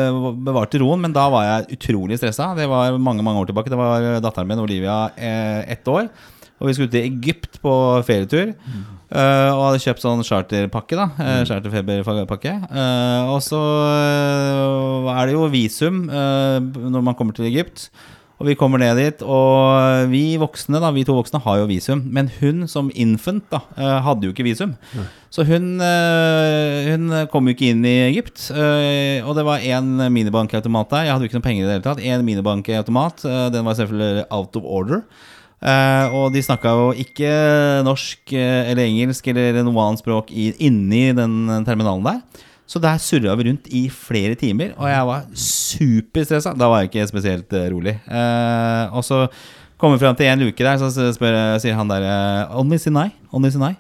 [0.47, 2.51] bevart i roen, men da var jeg utrolig stressa.
[2.57, 3.71] Det var mange mange år tilbake.
[3.71, 6.09] Det var datteren min, Olivia, eh, ett år.
[6.61, 7.73] Og vi skulle til Egypt på
[8.05, 8.53] ferietur.
[9.11, 10.99] eh, og hadde kjøpt sånn charterpakke.
[10.99, 12.53] da uh, Charterfeberpakke.
[12.69, 13.61] Uh, og så
[15.15, 17.89] er det jo visum når man kommer til Egypt.
[18.41, 22.01] Og vi kommer ned dit, og vi voksne, da, vi to voksne har jo visum.
[22.09, 24.73] Men hun som infant da, eh, hadde jo ikke visum.
[25.29, 28.49] Så hun, eh, hun kom jo ikke inn i Egypt.
[28.51, 31.03] eh, Og det var én minibankautomat der.
[31.05, 32.01] Jeg hadde jo ikke noen penger i det hele tatt.
[32.03, 33.21] Én minibankautomat.
[33.53, 35.03] Den var selvfølgelig out of order.
[36.11, 41.63] Og de snakka jo ikke norsk eller engelsk eller noe annet språk i, inni den
[41.63, 42.21] terminalen der.
[42.71, 46.53] Så der surra vi rundt i flere timer, og jeg var superstressa.
[46.55, 47.97] Da var jeg ikke spesielt eh, rolig.
[48.07, 49.25] Eh, og så
[49.81, 53.09] kommer vi fram til en luke der, så spør, sier han der eh, Only Sinai?
[53.35, 53.73] Only Sinai?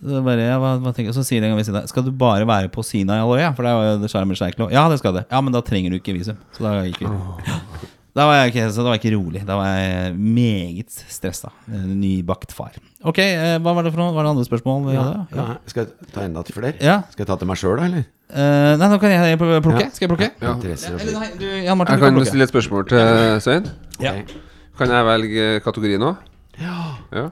[0.00, 2.84] Så, bare, ja, hva, hva så sier den ved siden Skal du bare være på
[2.84, 3.50] Sinai-halvøya?
[3.56, 4.60] For det er jo Sharm el Sheikh.
[4.72, 5.26] Ja, det skal det.
[5.28, 6.40] Ja, men da trenger du ikke visum.
[6.56, 7.90] Så da gikk vi.
[8.16, 9.40] Da var jeg ikke, så da var jeg ikke rolig.
[9.46, 11.52] Da var jeg meget stressa.
[11.70, 12.74] Nybakt far.
[13.06, 14.14] Ok, eh, hva var det for noe?
[14.16, 15.20] Var det andre spørsmål vi hadde?
[15.38, 15.44] Ja.
[15.70, 16.74] Skal jeg ta enda til flere?
[16.82, 16.96] Ja.
[17.12, 18.08] Skal jeg ta til meg sjøl, da, eller?
[18.30, 19.84] Uh, nei, nå kan jeg plukke.
[19.86, 19.92] Ja.
[19.94, 20.30] Skal jeg plukke?
[20.42, 20.56] Ja.
[20.58, 23.70] Eller nei, du, Jan Martin, Jeg kan kan stille et spørsmål til Svein.
[24.02, 24.16] Ja.
[24.18, 24.34] Ok.
[24.80, 26.12] Kan jeg velge kategori nå?
[26.60, 26.76] Ja.
[27.14, 27.26] Ja.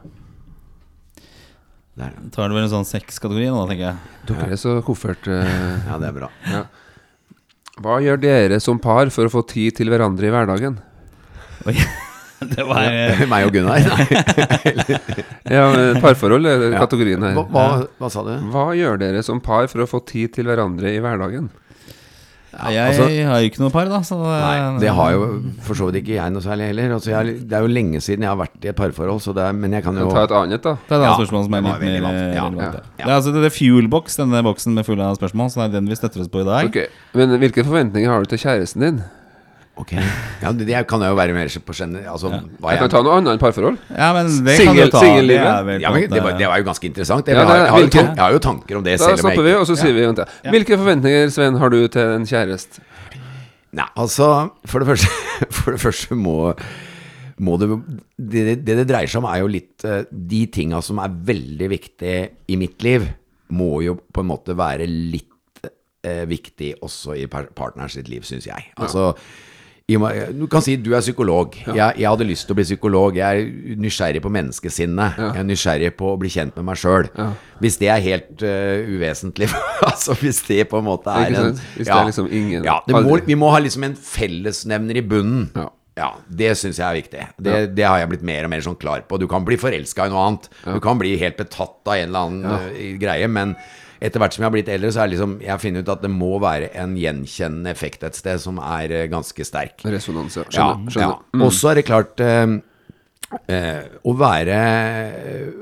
[1.98, 4.18] Der, Tar du vel en sånn sexkategori nå, tenker jeg.
[4.30, 5.26] Dere er så koffert.
[5.26, 5.42] Uh...
[5.88, 6.30] ja, det er bra.
[6.46, 6.68] ja.
[7.78, 10.78] Hva gjør dere som par for å få tid til hverandre i hverdagen?
[11.68, 11.76] Oi.
[12.38, 13.82] Det var ja, Meg og Gunnar.
[15.56, 15.64] Ja,
[15.98, 17.34] Parforhold er kategorien her.
[17.34, 17.64] Hva, hva,
[17.98, 18.30] hva sa du?
[18.52, 21.48] Hva gjør dere som par for å få tid til hverandre i hverdagen?
[22.52, 23.98] Jeg altså- har jo ikke noe par, da.
[24.00, 26.94] Så Nei, det har jo for så vidt ikke jeg noe særlig heller.
[26.96, 29.44] Altså, jeg, det er jo lenge siden jeg har vært i et parforhold, så det
[29.44, 30.72] er, men jeg kan jo Ta et annet, da.
[30.88, 32.34] Det er et annet Ja, spørsmål som er litt mer vant.
[32.34, 32.74] Ja, relevant.
[32.74, 35.68] ja, Det er altså det er Fuelbox, denne boksen med full av spørsmål, så det
[35.68, 36.66] er den vi støtter oss på i dag.
[36.72, 36.86] Okay.
[37.14, 39.04] Men hvilke forventninger har du til kjæresten din?
[39.78, 39.92] Ok.
[40.42, 42.00] Ja, det, det kan jeg jo være mer på skjønne.
[42.10, 43.76] Altså, hva Jeg jeg, kan ta noe annet enn parforhold.
[43.94, 45.02] Ja, men det Singel- kan du ta.
[45.06, 45.36] Det
[45.84, 47.30] ja, men det, var, det var jo ganske interessant.
[47.30, 49.54] Jeg, Ja, jeg, har, jeg, har, jeg har jo tanker om det, Da stopper vi,
[49.54, 50.50] og så sier vi vent, ja.
[50.50, 52.82] Hvilke forventninger Sven, har du til en kjæreste?
[53.78, 54.28] Nei, altså
[54.66, 55.08] For det første,
[55.60, 56.36] for det første må,
[57.44, 57.68] må det,
[58.18, 61.68] det Det det dreier seg om, er jo litt eh, De tinga som er veldig
[61.70, 63.04] viktige i mitt liv,
[63.54, 65.62] må jo på en måte være litt
[66.02, 68.72] eh, viktig også i par partneren sitt liv, syns jeg.
[68.80, 69.44] Altså med-
[69.88, 71.54] Du kan si du er psykolog.
[71.64, 73.16] Jeg, jeg hadde lyst til å bli psykolog.
[73.16, 75.16] Jeg er nysgjerrig på menneskesinnet.
[75.16, 77.08] Jeg er nysgjerrig på å bli kjent med meg sjøl.
[77.62, 79.48] Hvis det er helt uh, uvesentlig
[79.88, 81.56] Altså hvis det på en måte er en?
[81.74, 83.16] Hvis det er liksom ingen- ja, må.
[83.24, 85.48] Vi må ha liksom en fellesnevner i bunnen.
[85.56, 85.70] Ja.
[85.98, 87.24] Ja, Det syns jeg er viktig.
[87.42, 89.18] Det, det har jeg blitt mer og mer sånn klar på.
[89.18, 90.46] Du kan bli forelska i noe annet.
[90.62, 92.90] Du kan bli helt betatt av en eller annen ja.
[93.02, 93.30] greie.
[93.32, 93.56] Men
[94.00, 96.10] etter hvert som jeg har blitt eldre, så er liksom Jeg funnet ut at det
[96.12, 99.82] må være en gjenkjennende effekt et sted som er eh, ganske sterk.
[99.84, 100.44] Resonans, ja.
[100.46, 100.84] Ja, Skjønner.
[100.86, 100.94] ja.
[100.94, 101.22] skjønner.
[101.34, 101.44] Mm.
[101.46, 102.44] Og så er det klart eh,
[103.54, 104.60] eh, å være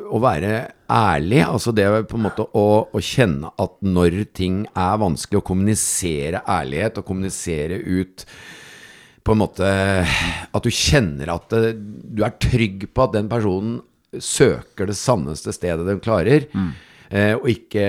[0.07, 0.53] Å være
[0.87, 5.49] ærlig, altså det på en måte å, å kjenne at når ting er vanskelig, å
[5.49, 8.23] kommunisere ærlighet og kommunisere ut
[9.27, 9.67] på en måte
[10.55, 11.75] At du kjenner at det,
[12.15, 13.81] du er trygg på at den personen
[14.23, 16.47] søker det sanneste stedet den klarer.
[16.55, 16.69] Eh,
[17.39, 17.89] og ikke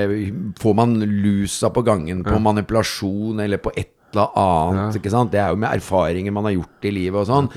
[0.61, 4.97] får man lusa på gangen på manipulasjon eller på et eller annet.
[4.99, 5.31] Ikke sant?
[5.33, 7.49] Det er jo med erfaringer man har gjort i livet og sånn.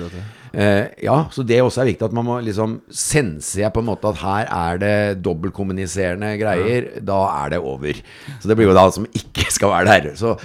[0.51, 3.87] Eh, ja, så det også er viktig at man må liksom sense jeg på en
[3.87, 8.01] måte at her er det dobbeltkommuniserende greier, da er det over.
[8.41, 10.11] Så det blir jo da som ikke skal være der.
[10.19, 10.35] Så,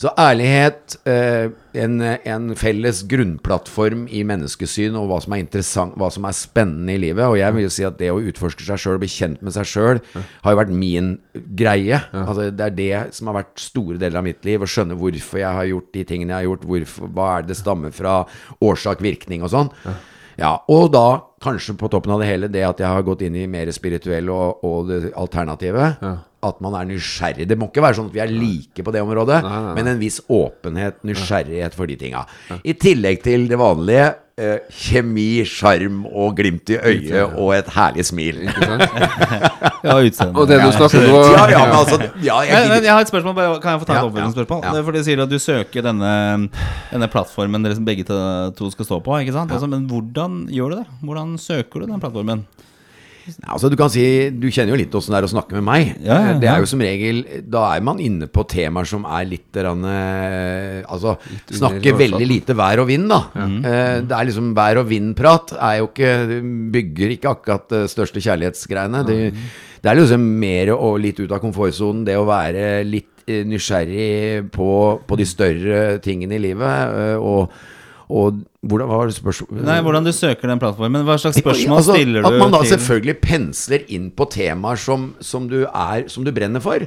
[0.00, 6.08] Så ærlighet, eh, en, en felles grunnplattform i menneskesyn og hva som er interessant, hva
[6.12, 7.22] som er spennende i livet.
[7.26, 9.68] Og jeg vil jo si at det å utforske seg sjøl, bli kjent med seg
[9.70, 11.12] sjøl, har jo vært min
[11.58, 12.00] greie.
[12.10, 14.64] Altså, det er det som har vært store deler av mitt liv.
[14.64, 17.54] Å skjønne hvorfor jeg har gjort de tingene jeg har gjort, hvorfor, hva er det
[17.54, 18.16] det stammer fra,
[18.64, 19.70] årsak, virkning og sånn.
[20.40, 21.06] Ja, og da
[21.44, 24.30] kanskje på toppen av det hele det at jeg har gått inn i mer spirituell
[24.32, 25.92] og, og det alternative.
[26.44, 27.46] At man er nysgjerrig.
[27.48, 29.38] Det må ikke være sånn at vi er like på det området,
[29.78, 32.26] men en viss åpenhet, nysgjerrighet for de tinga.
[32.60, 38.04] I tillegg til det vanlige eh, kjemi, sjarm og glimt i øyet og et herlig
[38.08, 38.40] smil.
[39.84, 40.32] Ja, utseende.
[40.40, 43.10] Og det du snakker om Ja, ja, men altså ja, jeg, men jeg har et
[43.10, 44.62] spørsmål, bare, Kan jeg få ta et Ja, oppfølgingsspørsmål?
[44.64, 44.82] ja, ja.
[44.86, 46.12] For de du sier at du søker denne,
[46.92, 48.16] denne plattformen dere som begge to
[48.56, 49.18] to skal stå på.
[49.20, 49.52] ikke sant?
[49.52, 50.86] Altså, men hvordan gjør du det?
[51.04, 52.46] Hvordan søker du den plattformen?
[53.48, 54.02] Altså Du kan si
[54.36, 55.94] Du kjenner jo litt åssen det er å snakke med meg.
[56.04, 59.24] Ja, ja, Det er jo som regel Da er man inne på temaer som er
[59.30, 63.20] litt rann, eh, Altså litt snakke veldig lite vær og vind, da.
[63.36, 65.54] Eh, Det er liksom vær og vind-prat.
[65.56, 66.12] Er jo ikke
[66.74, 69.04] Bygger ikke akkurat det største kjærlighetsgreiene.
[69.06, 69.18] Det,
[69.82, 72.04] det er liksom mer og litt ut av komfortsonen.
[72.04, 74.68] Det å være litt eh, nysgjerrig på,
[75.06, 76.98] på de større tingene i livet.
[76.98, 77.50] eh, Og,
[78.14, 79.62] og hvordan var det?
[79.64, 81.04] Nei, Hvordan du søker den plattformen?
[81.06, 84.80] Hva slags spørsmål Altså, stiller du At man da til selvfølgelig pensler inn på temaer
[84.80, 86.86] som, som, du, er, som du brenner for.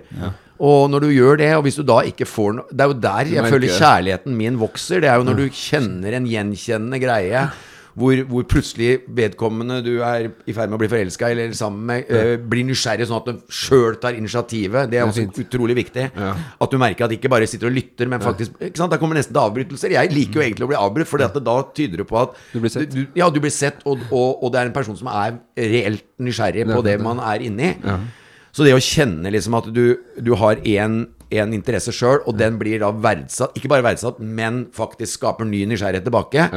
[0.57, 2.99] Og når du gjør det, og hvis du da ikke får noe Det er jo
[3.03, 5.03] der jeg føler kjærligheten min vokser.
[5.03, 7.47] Det er jo når du kjenner en gjenkjennende greie.
[7.97, 12.11] Hvor, hvor plutselig vedkommende du er i ferd med å bli forelska eller sammen med,
[12.13, 14.91] eh, blir nysgjerrig, sånn at du sjøl tar initiativet.
[14.91, 16.11] Det er også utrolig viktig.
[16.13, 16.35] Ja.
[16.61, 18.93] At du merker at de ikke bare sitter og lytter, men faktisk ikke sant?
[18.93, 19.95] Da kommer nesten til avbrytelser.
[19.97, 22.69] Jeg liker jo egentlig å bli avbrutt, for da tyder det på at Du blir
[22.69, 22.93] sett.
[22.93, 26.05] du, ja, du blir sett, og, og, og det er en person som er reelt
[26.21, 27.73] nysgjerrig på det man er inni.
[28.53, 32.55] Så det å kjenne liksom at du, du har én en interesse sjøl, og den
[32.59, 36.47] blir da verdsatt Ikke bare verdsatt, men faktisk skaper ny nysgjerrighet tilbake.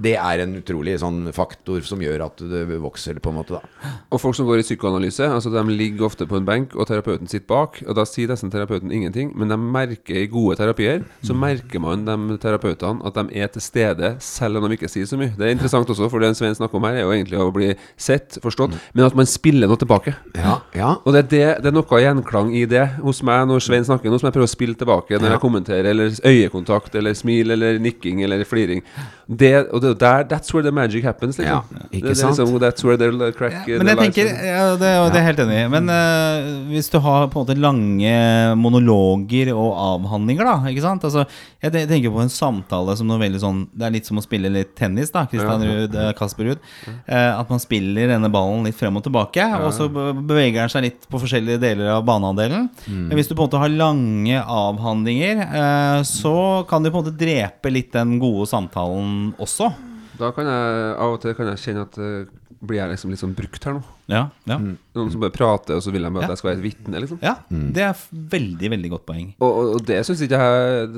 [0.00, 3.58] Det er en utrolig sånn faktor som gjør at det vokser, på en måte.
[3.58, 6.88] da Og folk som går i psykoanalyse, altså de ligger ofte på en benk, og
[6.90, 7.80] terapeuten sitter bak.
[7.86, 12.04] Og da sier nesten terapeuten ingenting, men de merker i gode terapier, så merker man
[12.06, 15.32] de terapeutene at de er til stede, selv om de ikke sier så mye.
[15.38, 17.72] Det er interessant også, for det Svein snakker om her, er jo egentlig å bli
[17.96, 20.14] sett, forstått, men at man spiller noe tilbake.
[20.36, 20.94] Ja, ja.
[21.04, 24.12] Og det er, det, det er noe gjenklang i det hos meg når Svein snakker
[24.12, 27.80] nå, som jeg prøver å spille tilbake når jeg kommenterer, eller øyekontakt, eller smil, eller
[27.82, 28.84] nikking, eller fliring.
[29.28, 31.60] Det, og det, er der, that's where the magic happens, liksom.
[31.68, 32.38] Ja, ikke det, det sant?
[32.38, 35.58] liksom, that's where they'll crack Men jeg tenker, ja, det, det er jeg helt enig
[35.58, 35.66] i.
[35.74, 38.12] Men uh, hvis du har på en måte lange
[38.56, 40.54] monologer og avhandlinger, da.
[40.72, 41.04] Ikke sant?
[41.04, 41.26] Altså,
[41.60, 44.48] jeg tenker på en samtale som noe veldig sånn Det er litt som å spille
[44.54, 45.26] litt tennis, da.
[45.28, 45.74] Kristian Ja.
[45.74, 46.64] Ruud, eh, Kasper Ruud.
[46.88, 50.86] Uh, at man spiller denne ballen litt frem og tilbake, og så beveger den seg
[50.86, 52.70] litt på forskjellige deler av banehalvdelen.
[52.88, 57.04] Men hvis du på en måte har lange avhandlinger, uh, så kan du på en
[57.04, 59.70] måte drepe litt den gode samtalen også.
[60.18, 63.20] Da kan jeg av og til kan jeg kjenne at uh, blir jeg liksom litt
[63.22, 63.82] sånn brukt her nå.
[64.10, 64.56] Ja, ja.
[64.58, 66.30] Noen som bare prater, og så vil de at Ja.
[66.32, 67.20] jeg skal være et vitne, liksom.
[67.22, 69.28] ja det er veldig, veldig godt poeng.
[69.38, 70.88] Og, og, det syns ikke jeg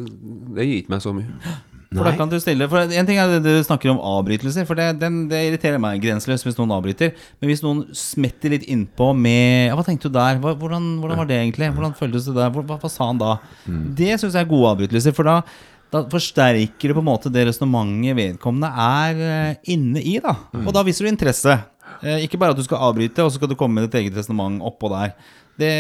[0.57, 1.59] Det gir ikke meg så mye.
[1.91, 4.79] For da kan du stille For En ting er det du snakker om avbrytelser, for
[4.79, 7.17] det, den, det irriterer meg grenseløst hvis noen avbryter.
[7.43, 10.39] Men hvis noen smetter litt innpå med ja, 'Hva tenkte du der?
[10.39, 11.73] Hva, hvordan, hvordan var det egentlig?
[11.75, 12.53] Hvordan føltes det der?
[12.55, 15.43] Hva, hva, hva sa han da?' Det syns jeg er gode avbrytelser, for da,
[15.91, 20.19] da forsterker du på en måte det resonnementet vedkommende er eh, inne i.
[20.23, 21.57] da Og da viser du interesse.
[22.01, 24.19] Eh, Ikke bare at du skal avbryte, og så skal du komme med ditt eget
[24.21, 25.17] resonnement oppå der.
[25.61, 25.73] Det,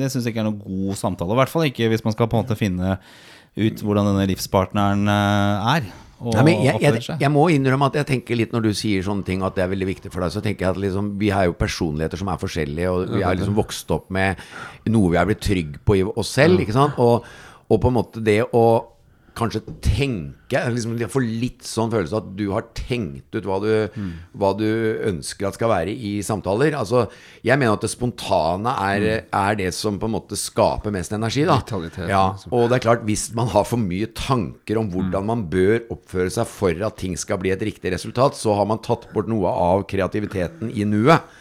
[0.00, 1.36] det syns jeg ikke er noe god samtale.
[1.36, 2.96] I hvert fall ikke hvis man skal på en måte finne
[3.60, 5.90] ut hvordan denne livspartneren eh, er.
[6.20, 9.24] Nei, men jeg, jeg, jeg må innrømme at jeg tenker litt når du sier sånne
[9.24, 11.46] ting at det er veldig viktig for deg, så tenker jeg at liksom, vi har
[11.48, 14.36] jo personligheter som er forskjellige, og vi har liksom vokst opp med
[14.92, 16.60] noe vi har blitt trygg på i oss selv?
[17.00, 17.24] Og,
[17.72, 18.64] og på en måte det å
[19.38, 23.70] kanskje tenke liksom, Jeg får litt sånn følelse at du har tenkt ut hva du,
[24.38, 24.66] hva du
[25.10, 26.74] ønsker at skal være i samtaler.
[26.78, 27.04] Altså,
[27.46, 31.44] jeg mener at det spontane er, er det som på en måte skaper mest energi.
[31.48, 31.60] Da.
[32.10, 32.54] Ja, liksom.
[32.56, 36.32] og det er klart, hvis man har for mye tanker om hvordan man bør oppføre
[36.34, 39.50] seg for at ting skal bli et riktig resultat, så har man tatt bort noe
[39.50, 41.38] av kreativiteten i nuet.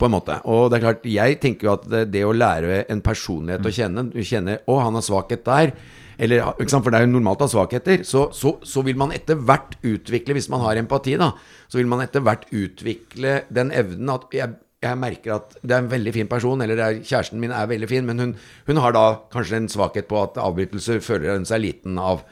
[0.00, 0.32] På en måte.
[0.48, 3.72] Og det er klart, jeg tenker jo at det, det å lære en personlighet å
[3.76, 5.74] kjenne Du kjenner 'Å, han har svakhet der'.
[6.20, 6.44] Eller?
[6.68, 8.02] For det er jo normalt ha svakheter.
[8.06, 11.32] Så, så, så vil man etter hvert utvikle, hvis man har empati, da,
[11.70, 15.84] så vil man etter hvert utvikle den evnen at jeg, jeg merker at det er
[15.84, 18.36] en veldig fin person, eller er, kjæresten min er veldig fin, men hun,
[18.68, 22.24] hun har da kanskje en svakhet på at avbrytelser føler hun seg liten av.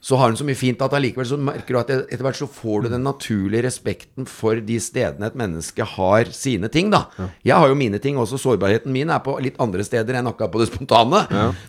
[0.00, 2.48] så har hun så mye fint at allikevel så merker du at etter hvert så
[2.50, 7.06] får du den naturlige respekten for de stedene et menneske har sine ting, da.
[7.46, 8.38] Jeg har jo mine ting også.
[8.42, 11.22] Sårbarheten min er på litt andre steder enn akkurat på det spontane.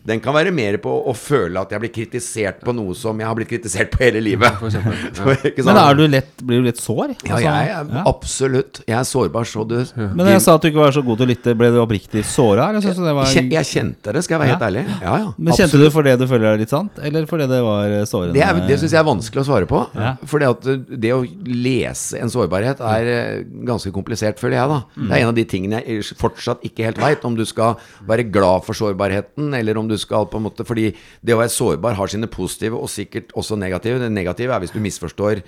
[0.06, 3.28] Den kan være mer på å føle at jeg blir kritisert på noe som jeg
[3.30, 4.58] har blitt kritisert på hele livet.
[4.60, 5.38] For eksempel.
[5.54, 7.14] Ikke Men er du lett, blir du litt sår?
[7.24, 8.04] Ja, Altså, jeg er ja.
[8.10, 11.20] absolutt Jeg er sårbar, så du Men jeg sa at du ikke var så god
[11.22, 11.56] til å lytte.
[11.58, 12.68] Ble du oppriktig såra?
[12.74, 14.68] var- Jeg kjente det, skal jeg være helt Ja.
[14.70, 14.84] ærlig.
[15.02, 17.62] Ja, ja, Men Kjente du for det du føler er litt sant, eller fordi det
[17.64, 18.34] var eh, sårende?
[18.36, 19.82] Det, er- det syns jeg er vanskelig å svare på.
[19.96, 20.14] Ja.
[20.50, 20.68] At
[21.00, 24.70] det å lese en sårbarhet er eh, ganske komplisert, føler jeg.
[24.74, 25.08] da Mm.
[25.08, 27.24] Det er en av de tingene jeg fortsatt ikke helt veit.
[27.26, 27.76] Om du skal
[28.08, 30.90] være glad for sårbarheten, eller om du skal på en måte Fordi
[31.24, 34.00] det å være sårbar har sine positive og sikkert også negative.
[34.00, 35.42] Det negative er hvis du misforstår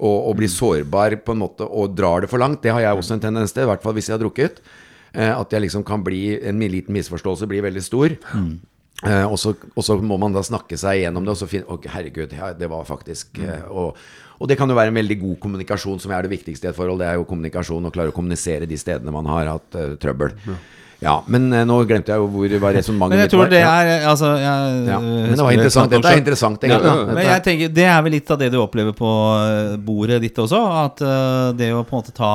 [0.00, 2.62] og, og blir sårbar på en måte og drar det for langt.
[2.62, 4.60] Det har jeg også en tendens til, i hvert fall hvis jeg har drukket.
[5.12, 8.14] Eh, at jeg liksom kan bli En liten misforståelse blir veldig stor.
[8.14, 8.50] Eh,
[9.00, 11.78] og, så, og så må man da snakke seg igjennom det, og så finne Å,
[11.94, 13.96] herregud, ja, det var faktisk eh, og,
[14.40, 16.76] og det kan jo være en veldig god kommunikasjon, som er det viktigste i et
[16.76, 17.00] forhold.
[17.00, 20.36] Det er jo kommunikasjon, å klare å kommunisere de stedene man har hatt eh, trøbbel.
[20.46, 20.58] Ja,
[21.26, 23.70] men eh, nå glemte jeg jo hvor var resonnementet Men jeg mitt tror det Ja.
[23.80, 24.96] er altså, jeg, Ja.
[25.00, 25.90] øh, Men det var interessant.
[25.90, 27.04] Dette er interessant, Ja, ja, ja.
[27.14, 29.08] Men jeg tenker, det er vel litt av det du opplever på
[29.80, 30.60] bordet ditt også.
[30.84, 31.00] At
[31.56, 32.30] det å på en måte ta.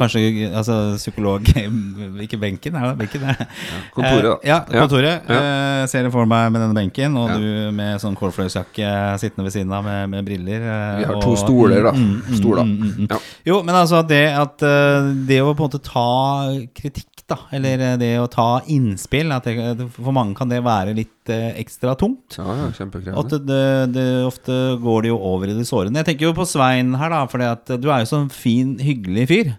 [0.00, 1.44] Kanskje altså, psykolog
[2.24, 3.26] Ikke benken, er det benken?
[3.28, 3.46] Ja.
[3.94, 4.34] kontoret, da.
[4.48, 4.80] Ja, Ja.
[4.86, 5.28] kontoret.
[5.28, 5.36] Ja.
[5.82, 7.36] Eh, ser det for meg med denne benken, og Ja.
[7.36, 10.60] du med sånn kålfløyelsjakke sittende ved siden av med, med briller.
[10.62, 11.92] eh, Vi har og- to stoler, da.
[11.92, 12.62] Mm, mm, Stoler.
[12.64, 13.06] mm, mm, mm.
[13.10, 13.18] Ja.
[13.44, 17.96] Jo, men altså det at Det å på en måte ta kritikk, da, eller øh,
[18.00, 22.38] det å ta innspill at det, For mange kan det være litt øh, ekstra tungt.
[22.38, 23.42] Ja, ja, kjempekrevende.
[23.48, 23.66] det,
[23.96, 26.02] det, ofte går det jo over i det sårende.
[26.02, 29.54] Jeg tenker jo på Svein her, da, for du er jo sånn fin, hyggelig fyr.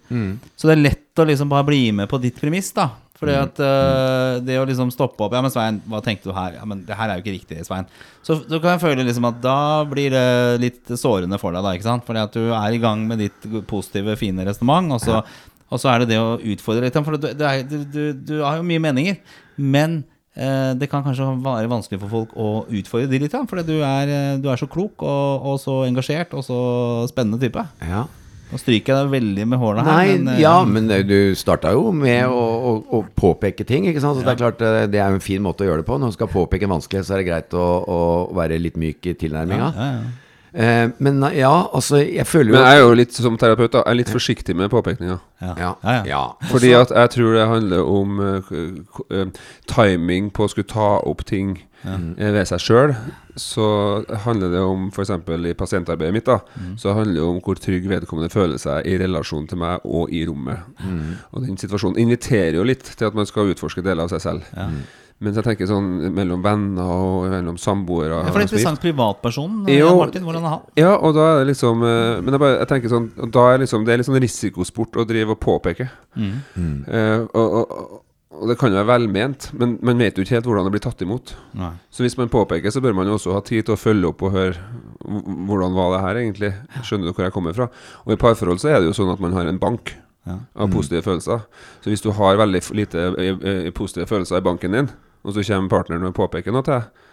[0.55, 2.91] Så det er lett å liksom bare bli med på ditt premiss, da.
[3.23, 6.57] Fordi at uh, det å liksom stoppe opp Ja, men Svein, hva tenkte du her?
[6.57, 7.87] Ja, men det her er jo ikke riktig, Svein.
[8.25, 9.57] Så, så kan jeg føle liksom at da
[9.87, 10.25] blir det
[10.63, 12.05] litt sårende for deg, da, ikke sant?
[12.07, 15.21] Fordi at du er i gang med ditt positive, fine resonnement, og så
[15.73, 16.97] og så er det det å utfordre litt.
[17.03, 19.19] For du, du, er, du, du, du har jo mye meninger,
[19.57, 20.01] men
[20.37, 23.37] eh, det kan kanskje være vanskelig for folk å utfordre de litt.
[23.49, 26.59] For du er, eh, du er så klok og, og så engasjert og så
[27.11, 27.65] spennende type.
[27.83, 28.05] Ja.
[28.53, 29.95] Nå stryker jeg deg veldig med hårene her.
[29.97, 34.03] Nei, men, eh, ja, men du starta jo med å, å, å påpeke ting, ikke
[34.03, 34.19] sant.
[34.19, 35.97] Så det er klart eh, det er jo en fin måte å gjøre det på.
[35.97, 38.01] Når du skal påpeke en vanskelighet, så er det greit å, å
[38.37, 39.71] være litt myk i tilnærminga.
[39.73, 40.03] ja, ja.
[40.03, 40.19] Eh,
[40.53, 43.89] men ja, altså, jeg føler jo Men jeg er jo litt som terapeut da, jeg
[43.89, 45.17] er litt forsiktig med påpekninger.
[45.41, 45.53] Ja.
[45.57, 45.73] Ja,
[46.05, 46.23] Ja.
[46.51, 48.53] Fordi at jeg tror det handler om uh,
[49.09, 49.27] eh,
[49.67, 52.95] timing på å skulle ta opp ting eh, ved seg sjøl.
[53.35, 53.65] Så
[54.27, 55.09] handler det om f.eks.
[55.09, 56.39] i pasientarbeidet mitt, da
[56.77, 60.21] så handler det om hvor trygg vedkommende føler seg i relasjon til meg og i
[60.29, 60.61] rommet.
[61.33, 64.53] Og den situasjonen inviterer jo litt til at man skal utforske deler av seg selv.
[65.23, 69.59] Mens jeg tenker sånn mellom venner og mellom samboere Ja, for det er interessant privatperson.
[69.71, 69.85] Jo.
[69.87, 70.63] Jan Martin, hvordan er han?
[70.79, 73.45] Ja, og da er det liksom eh, Men jeg, bare, jeg tenker sånn og Da
[73.53, 75.87] er liksom det er litt sånn risikosport å drive og påpeke.
[76.17, 78.01] Eh, og, og, og,
[78.33, 80.81] og det kan jo være velment, men man vet jo ikke helt hvordan det blir
[80.83, 81.35] tatt imot.
[81.59, 81.69] Nei.
[81.93, 84.23] Så hvis man påpeker, så bør man jo også ha tid til å følge opp
[84.25, 84.57] og høre
[85.05, 86.49] hvordan var det her egentlig.
[86.81, 87.67] Skjønner du hvor jeg kommer fra?
[88.07, 89.93] Og i parforhold så er det jo sånn at man har en bank
[90.23, 90.37] Ja.
[90.55, 91.41] av positive følelser.
[91.83, 94.87] Så hvis du har veldig lite eh, eh, positive følelser i banken din,
[95.23, 97.03] og så kommer partneren og påpeker noe til deg,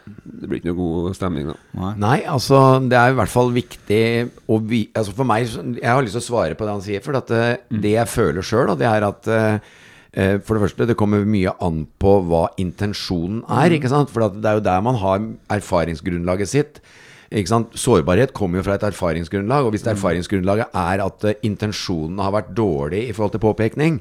[0.40, 1.56] det blir ikke noe god stemning da.
[1.78, 1.90] Nei.
[2.02, 4.02] Nei, altså det er i hvert fall viktig
[4.50, 7.04] å vi, altså For meg, jeg har lyst til å svare på det han sier.
[7.04, 9.68] For at eh, det jeg føler sjøl, det er at eh,
[10.12, 13.76] eh, for det første, det kommer mye an på hva intensjonen er.
[13.76, 14.10] ikke sant?
[14.12, 15.22] For at det er jo der man har
[15.60, 16.82] erfaringsgrunnlaget sitt.
[17.30, 19.66] Sårbarhet kommer jo fra et erfaringsgrunnlag.
[19.68, 24.00] Og hvis det erfaringsgrunnlaget er at eh, intensjonene har vært dårlige i forhold til påpekning,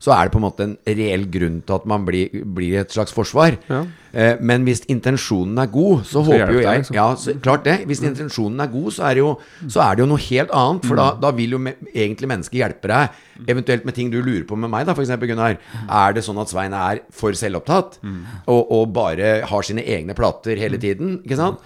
[0.00, 2.94] så er det på en måte en reell grunn til at man blir, blir et
[2.94, 3.58] slags forsvar.
[3.68, 3.82] Ja.
[4.12, 6.96] Eh, men hvis intensjonen er god, så, Så håper jo jeg liksom.
[6.96, 7.76] ja, så, klart det.
[7.86, 9.34] Hvis intensjonen er god, så er det jo,
[9.68, 10.88] så er det jo noe helt annet.
[10.88, 13.20] For da, da vil jo me egentlig mennesket hjelpe deg.
[13.48, 15.12] Eventuelt med ting du lurer på med meg, da, f.eks.
[15.20, 15.60] Gunnar.
[15.84, 18.00] Er det sånn at Svein er for selvopptatt?
[18.48, 21.20] Og, og bare har sine egne plater hele tiden?
[21.28, 21.60] Ikke sant?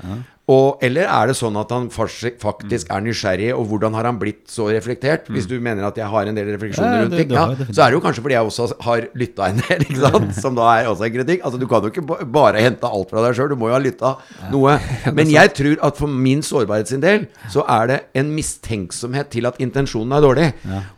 [0.44, 4.42] Og, eller er det sånn at han faktisk er nysgjerrig, og hvordan har han blitt
[4.52, 5.30] så reflektert?
[5.32, 7.96] Hvis du mener at jeg har en del refleksjoner rundt ting, ja, så er det
[7.96, 10.36] jo kanskje fordi jeg også har lytta en del, ikke sant?
[10.44, 11.46] som da er også en kritikk.
[11.48, 13.80] Altså Du kan jo ikke bare hente alt fra deg sjøl, du må jo ha
[13.80, 14.14] lytta
[14.52, 14.76] noe.
[15.16, 19.48] Men jeg tror at for min sårbarhet sin del, så er det en mistenksomhet til
[19.48, 20.50] at intensjonen er dårlig.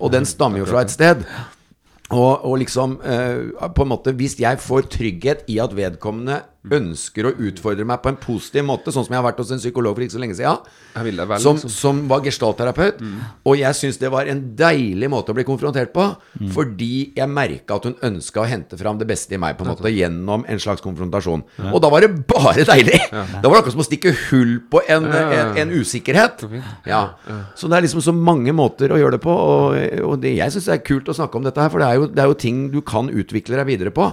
[0.02, 1.22] Og den stammer jo fra et sted.
[2.14, 6.36] Og, og liksom eh, på en måte Hvis jeg får trygghet i at vedkommende
[6.72, 9.60] ønsker å utfordre meg på en positiv måte, sånn som jeg har vært hos en
[9.62, 11.72] psykolog for ikke så lenge siden, vel, som, liksom.
[11.72, 13.02] som var gestaltterapeut.
[13.46, 16.08] Og jeg syns det var en deilig måte å bli konfrontert på,
[16.54, 19.72] fordi jeg merka at hun ønska å hente fram det beste i meg, på en
[19.74, 21.44] måte, gjennom en slags konfrontasjon.
[21.72, 23.00] Og da var det bare deilig!
[23.36, 26.44] Da var det akkurat som å stikke hull på en, en, en usikkerhet.
[26.88, 27.02] Ja.
[27.58, 30.54] Så det er liksom så mange måter å gjøre det på, og, og det, jeg
[30.54, 32.30] syns det er kult å snakke om dette her, for det er, jo, det er
[32.30, 34.08] jo ting du kan utvikle deg videre på.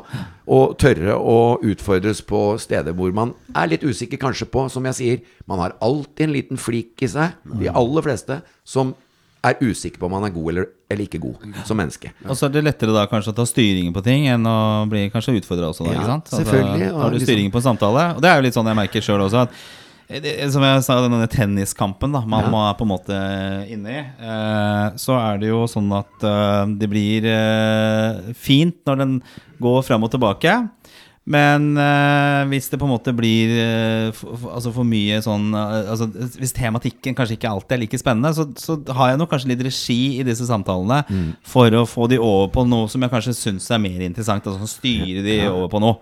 [0.47, 4.97] Og tørre å utfordres på steder hvor man er litt usikker kanskje på, som jeg
[4.97, 8.91] sier, man har alltid en liten flik i seg, de aller fleste, som
[9.43, 12.11] er usikker på om man er god eller, eller ikke god som menneske.
[12.27, 14.57] Og så er det lettere da kanskje å ta styringen på ting enn å
[14.91, 15.95] bli kanskje utfordra også, da.
[15.95, 16.31] Ja, ikke sant?
[16.31, 18.05] selvfølgelig, og Tar du liksom- styringen på en samtale.
[18.15, 19.41] Og det er jo litt sånn jeg merker sjøl også.
[19.47, 19.49] at
[20.53, 23.17] som jeg sa, denne tenniskampen da man må er på en måte
[23.71, 28.99] inne i, eh, så er det jo sånn at eh, det blir eh, fint når
[29.03, 29.15] den
[29.63, 30.57] går fram og tilbake.
[31.23, 35.53] Men eh, hvis det på en måte blir eh, for, for- altså for mye sånn
[35.55, 39.31] eh, altså, Hvis tematikken kanskje ikke alltid er like spennende, så, så har jeg nok
[39.31, 40.99] kanskje litt regi i disse samtalene
[41.47, 44.51] for å få de over på noe som jeg kanskje syns er mer interessant.
[44.51, 45.95] Altså styre de over på noe.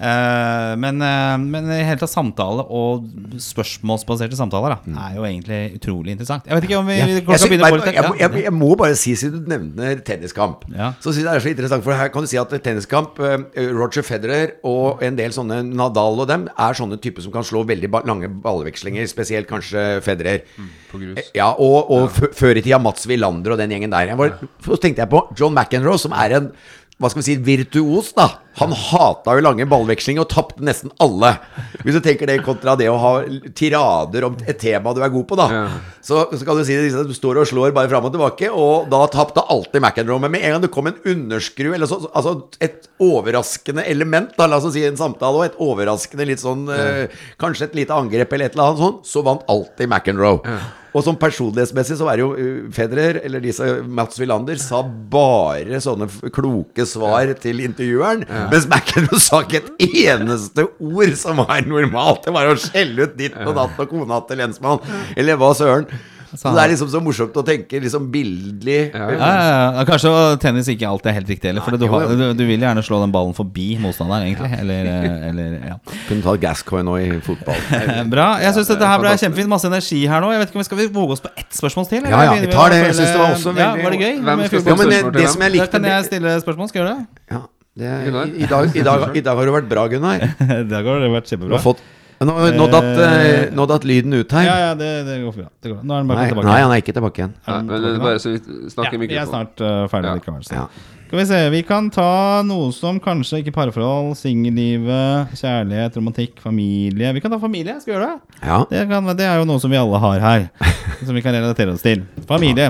[0.00, 3.04] Eh, men, eh, men i hele tatt samtale og
[3.36, 6.46] spørsmålsbaserte samtaler da, er jo egentlig utrolig interessant.
[6.48, 7.04] Jeg vet ikke om vi Ja.
[7.04, 7.94] sy- begynner å begynne politikk.
[7.98, 10.92] jeg, må- jeg, jeg må bare si, siden du nevner tenniskamp, Ja.
[11.00, 11.84] så syns jeg det er så interessant.
[11.84, 16.18] For her kan du si at tenniskamp eh, Roger Federer og en del sånne Nadal
[16.20, 20.42] og dem er sånne typer som kan slå veldig lange ballvekslinger, spesielt kanskje Federer.
[20.90, 21.18] På grus.
[21.18, 22.26] Eh, Ja, og, og ja.
[22.32, 24.06] før i tida Mats Wilander og den gjengen der.
[24.08, 24.30] Jeg var,
[24.64, 26.52] så tenkte jeg på John McEnroe, som er en
[27.00, 28.26] hva skal vi si, virtuos, da.
[28.60, 31.34] Han hata jo lange ballvekslinger og tapte nesten alle.
[31.82, 33.12] Hvis du tenker det kontra det å ha
[33.56, 35.48] tirader om et tema du er god på, da.
[35.54, 35.64] Ja.
[36.04, 38.90] Så, så kan du si det, du står og slår bare fram og tilbake, og
[38.92, 40.20] da tapte alltid McEnroe.
[40.22, 44.48] Men med en gang det kom en underskru, eller så, altså et overraskende element, da,
[44.50, 47.06] la oss si en samtale, og et overraskende litt sånn eh,
[47.40, 50.60] Kanskje et lite angrep eller et eller annet sånn, så vant alltid McEnroe.
[50.90, 55.78] Og sånn personlighetsmessig så var det jo uh, Federer, eller disse Mats Wilander, sa bare
[55.82, 58.24] sånne kloke svar til intervjueren.
[58.50, 62.24] Mens McEnroe sa ikke et eneste ord som var normalt.
[62.26, 64.80] Det var å skjelle ut ditt og datt og kona til lensmann,
[65.16, 65.86] eller hva søren.
[66.30, 68.92] Så det er liksom så morsomt å tenke liksom bildelig.
[68.94, 69.30] Ja, Ja,
[69.74, 69.84] ja.
[69.88, 71.64] Kanskje tennis ikke alltid er helt riktig heller.
[71.66, 74.52] For du, du, du vil gjerne slå den ballen forbi motstanderen, egentlig.
[74.62, 75.74] Eller, eh, eller ja.
[76.06, 77.58] Kunne tatt Gascoigne nå i fotball.
[78.14, 78.28] Bra.
[78.44, 79.50] Jeg syns dette her ble kjempefint.
[79.50, 80.30] Masse energi her nå.
[80.36, 82.04] Jeg vet ikke om vi Skal vi våge oss på ett spørsmål til?
[82.04, 82.82] eller Ja, ja, vi tar det.
[82.86, 84.20] Jeg syns det var også veldig- Var det gøy?
[84.30, 86.68] Hvem skal full- Ja, men det, spørsmål til Da kan jeg stille spørsmål.
[86.70, 87.24] Skal jeg gjøre det?
[87.34, 87.42] ja,
[87.80, 90.26] det, i, i, dag, i, dag, I dag har det vært bra, Gunnar.
[90.60, 91.56] I dag har det vært kjempebra.
[91.58, 91.82] har fått
[92.20, 94.44] Nå, nå, datt, eh, nå datt lyden ut her.
[94.44, 95.46] Ja, ja, det, det går bra.
[95.64, 95.78] Det går.
[95.88, 96.48] Nå er den bare Nei, tilbake.
[96.50, 97.30] nei, han er ikke tilbake igjen.
[97.46, 98.02] Nei, men tilbake nå?
[98.04, 98.40] bare så vi
[98.74, 100.16] snakker i ja, vi er snart uh, ferdig Ja.
[100.18, 100.42] likevel.
[100.44, 100.58] Så.
[100.58, 100.66] Ja.
[101.06, 102.10] Skal vi se, vi kan ta
[102.44, 107.14] noe som kanskje ikke parforhold, singellivet, kjærlighet, romantikk, familie.
[107.16, 107.78] Vi kan ta familie.
[107.80, 108.36] Skal vi gjøre det?
[108.44, 108.58] Ja.
[108.68, 110.44] Det, kan, det er jo noe som vi alle har her.
[111.08, 112.04] Som vi kan relatere oss til.
[112.28, 112.68] Familie.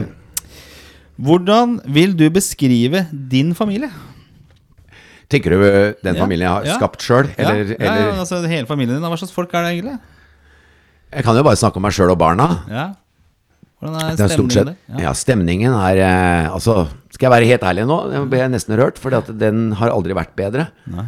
[1.20, 3.90] Hvordan vil du beskrive din familie?
[5.30, 6.78] Tenker du eh, den familien jeg har ja.
[6.80, 9.04] skapt sjøl, Ja, eller, ja, altså Hele familien din.
[9.06, 9.98] Hva slags folk er det egentlig?
[11.10, 12.48] Jeg kan jo bare snakke om meg sjøl og barna.
[12.70, 12.86] Ja.
[13.80, 15.00] Hvordan er stemningen er stort sett der?
[15.00, 16.74] Ja, stemningen er eh, Altså,
[17.20, 17.96] skal jeg være helt ærlig nå?
[18.14, 20.70] Jeg ble nesten rørt, for den har aldri vært bedre.
[20.88, 21.04] Nei,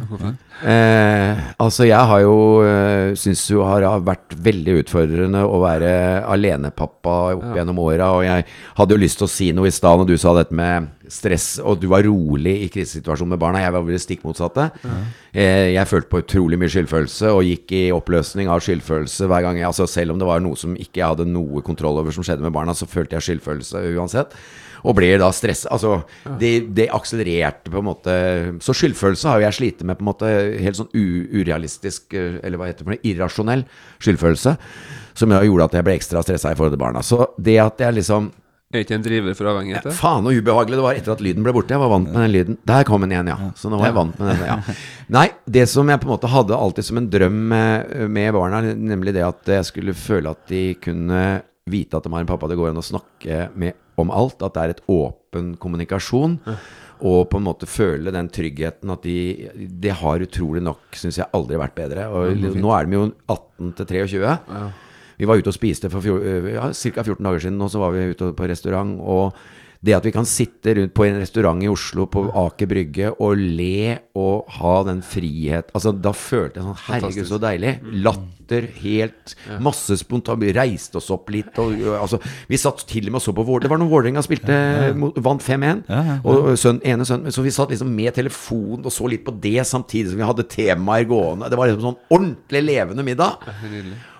[0.63, 5.89] Eh, altså, jeg har jo uh, Syns jo har vært veldig utfordrende å være
[6.29, 8.45] alenepappa opp gjennom åra, og jeg
[8.77, 11.47] hadde jo lyst til å si noe i stad når du sa dette med stress,
[11.59, 13.63] og du var rolig i krisesituasjonen med barna.
[13.65, 14.69] Jeg var vel det stikk motsatte.
[15.33, 19.59] Eh, jeg følte på utrolig mye skyldfølelse, og gikk i oppløsning av skyldfølelse hver gang
[19.59, 22.25] jeg Altså, selv om det var noe som ikke jeg hadde noe kontroll over som
[22.25, 24.37] skjedde med barna, så følte jeg skyldfølelse uansett.
[24.83, 25.71] Og ble da stressa.
[25.73, 26.01] Altså,
[26.39, 28.13] det, det akselererte på en måte
[28.63, 32.59] Så skyldfølelse har jo jeg slitt med på en måte helt sånn urealistisk, eh, eller
[32.59, 33.65] hva heter det, irrasjonell
[34.03, 34.55] skyldfølelse.
[35.17, 37.03] Som jo gjorde at jeg ble ekstra stressa i forhold til barna.
[37.05, 38.31] Så det at jeg liksom
[38.73, 39.85] Er ikke en driver for avhengighet?
[39.85, 41.75] Ja, Faen og ubehagelig det var etter at lyden ble borte.
[41.75, 42.55] Jeg var vant med den lyden.
[42.65, 43.51] Der kom den igjen, ja.
[43.59, 44.47] Så nå var jeg vant med den.
[44.49, 44.77] Ja.
[45.13, 48.63] Nei, det som jeg på en måte hadde alltid som en drøm med, med barna,
[48.73, 51.21] nemlig det at jeg skulle føle at de kunne
[51.69, 54.41] vite at de har en pappa det går an å snakke med om alt.
[54.41, 56.39] At det er et åpen kommunikasjon.
[57.03, 59.49] Og på en måte føle den tryggheten at de
[59.81, 62.07] Det har utrolig nok, syns jeg, aldri vært bedre.
[62.07, 64.37] Og nå er de jo 18 til 23.
[65.17, 67.03] Vi var ute og spiste for fjor, ja, ca.
[67.03, 68.95] 14 dager siden, og så var vi ute på restaurant.
[68.99, 69.35] Og
[69.83, 73.35] Det at vi kan sitte rundt på en restaurant i Oslo på Aker Brygge og
[73.35, 77.73] le og ha den frihet Altså, da følte jeg sånn Herregud, så deilig.
[78.05, 83.15] Latter, helt Masse spontan Vi reiste oss opp litt og altså Vi satt til og
[83.15, 83.65] med og så på Vålerenga.
[83.65, 84.59] Det var når Vålerenga spilte
[85.27, 85.83] Vant 5-1.
[85.91, 86.15] Ja, ja, ja.
[86.31, 89.65] Og sønn, ene sønn Så vi satt liksom med telefonen og så litt på det
[89.67, 91.49] samtidig som vi hadde temaer gående.
[91.51, 93.43] Det var liksom sånn ordentlig levende middag.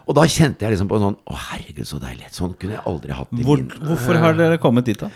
[0.04, 2.28] Og da kjente jeg liksom på en sånn Å, herregud, så deilig.
[2.36, 5.08] Sånn kunne jeg aldri hatt i Hvor, min hvorfor har dere kommet dit, da?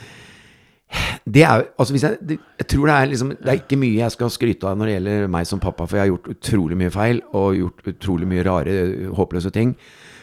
[1.28, 4.14] Det er altså hvis jeg, jeg tror det er liksom Det er ikke mye jeg
[4.14, 6.94] skal skryte av når det gjelder meg som pappa, for jeg har gjort utrolig mye
[6.94, 8.76] feil og gjort utrolig mye rare,
[9.18, 9.76] håpløse ting.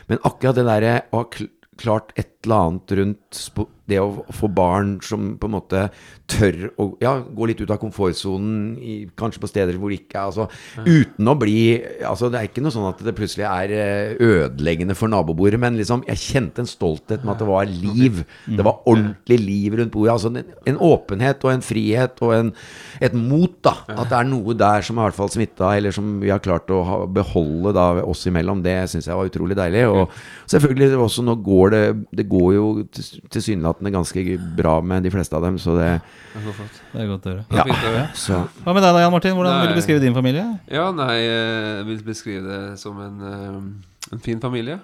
[0.08, 1.28] Men akkurat det derre å ha
[1.80, 3.42] klart et eller annet rundt
[3.90, 5.80] det å få barn som på en måte
[6.30, 10.30] tør å ja, gå litt ut av komfortsonen, kanskje på steder hvor det ikke er
[10.30, 10.46] altså,
[10.80, 11.56] Uten å bli
[12.08, 15.76] altså Det er ikke noe sånn at det plutselig er eh, ødeleggende for nabobordet, men
[15.76, 18.22] liksom jeg kjente en stolthet med at det var liv.
[18.48, 20.14] Det var ordentlig liv rundt bordet.
[20.14, 20.40] Altså en,
[20.72, 22.50] en åpenhet og en frihet og en,
[23.04, 23.74] et mot, da.
[23.94, 26.72] At det er noe der som i hvert fall smitta, eller som vi har klart
[26.72, 28.62] å ha, beholde da oss imellom.
[28.64, 29.84] Det syns jeg var utrolig deilig.
[29.92, 30.16] Og
[30.50, 33.20] selvfølgelig også nå går det Det går jo til-
[33.74, 36.00] tilsynelatende ganske bra med de fleste av dem, så det
[36.92, 37.44] Det er godt å høre.
[37.50, 38.06] Ja.
[38.14, 39.34] Så Hva med deg da, Jan Martin?
[39.34, 40.58] Hvordan vil du beskrive din familie?
[40.68, 44.78] Ja, nei, eh, jeg vil beskrive det som en, eh, en fin familie.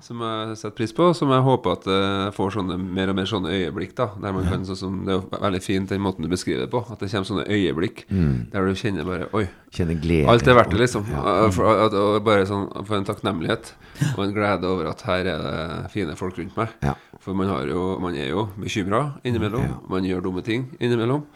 [0.00, 1.10] Som jeg setter pris på.
[1.14, 3.92] Som jeg håper at eh, jeg får sånne, mer og mer sånne øyeblikk.
[3.98, 6.64] da Der man kan, sånn som, Det er jo veldig fint den måten du beskriver
[6.64, 6.80] det på.
[6.88, 9.44] At det kommer sånne øyeblikk der du kjenner bare Oi,
[9.74, 10.28] kjenner glede.
[10.32, 11.04] alt er verdt det, liksom.
[11.12, 11.50] Ja.
[11.52, 13.74] For, at, og bare sånn for en takknemlighet
[14.14, 16.72] og en glede over at her er det fine folk rundt meg.
[16.82, 16.94] Ja.
[17.20, 19.82] For man, har jo, man er jo bekymra innimellom.
[19.90, 21.26] Man gjør dumme ting innimellom.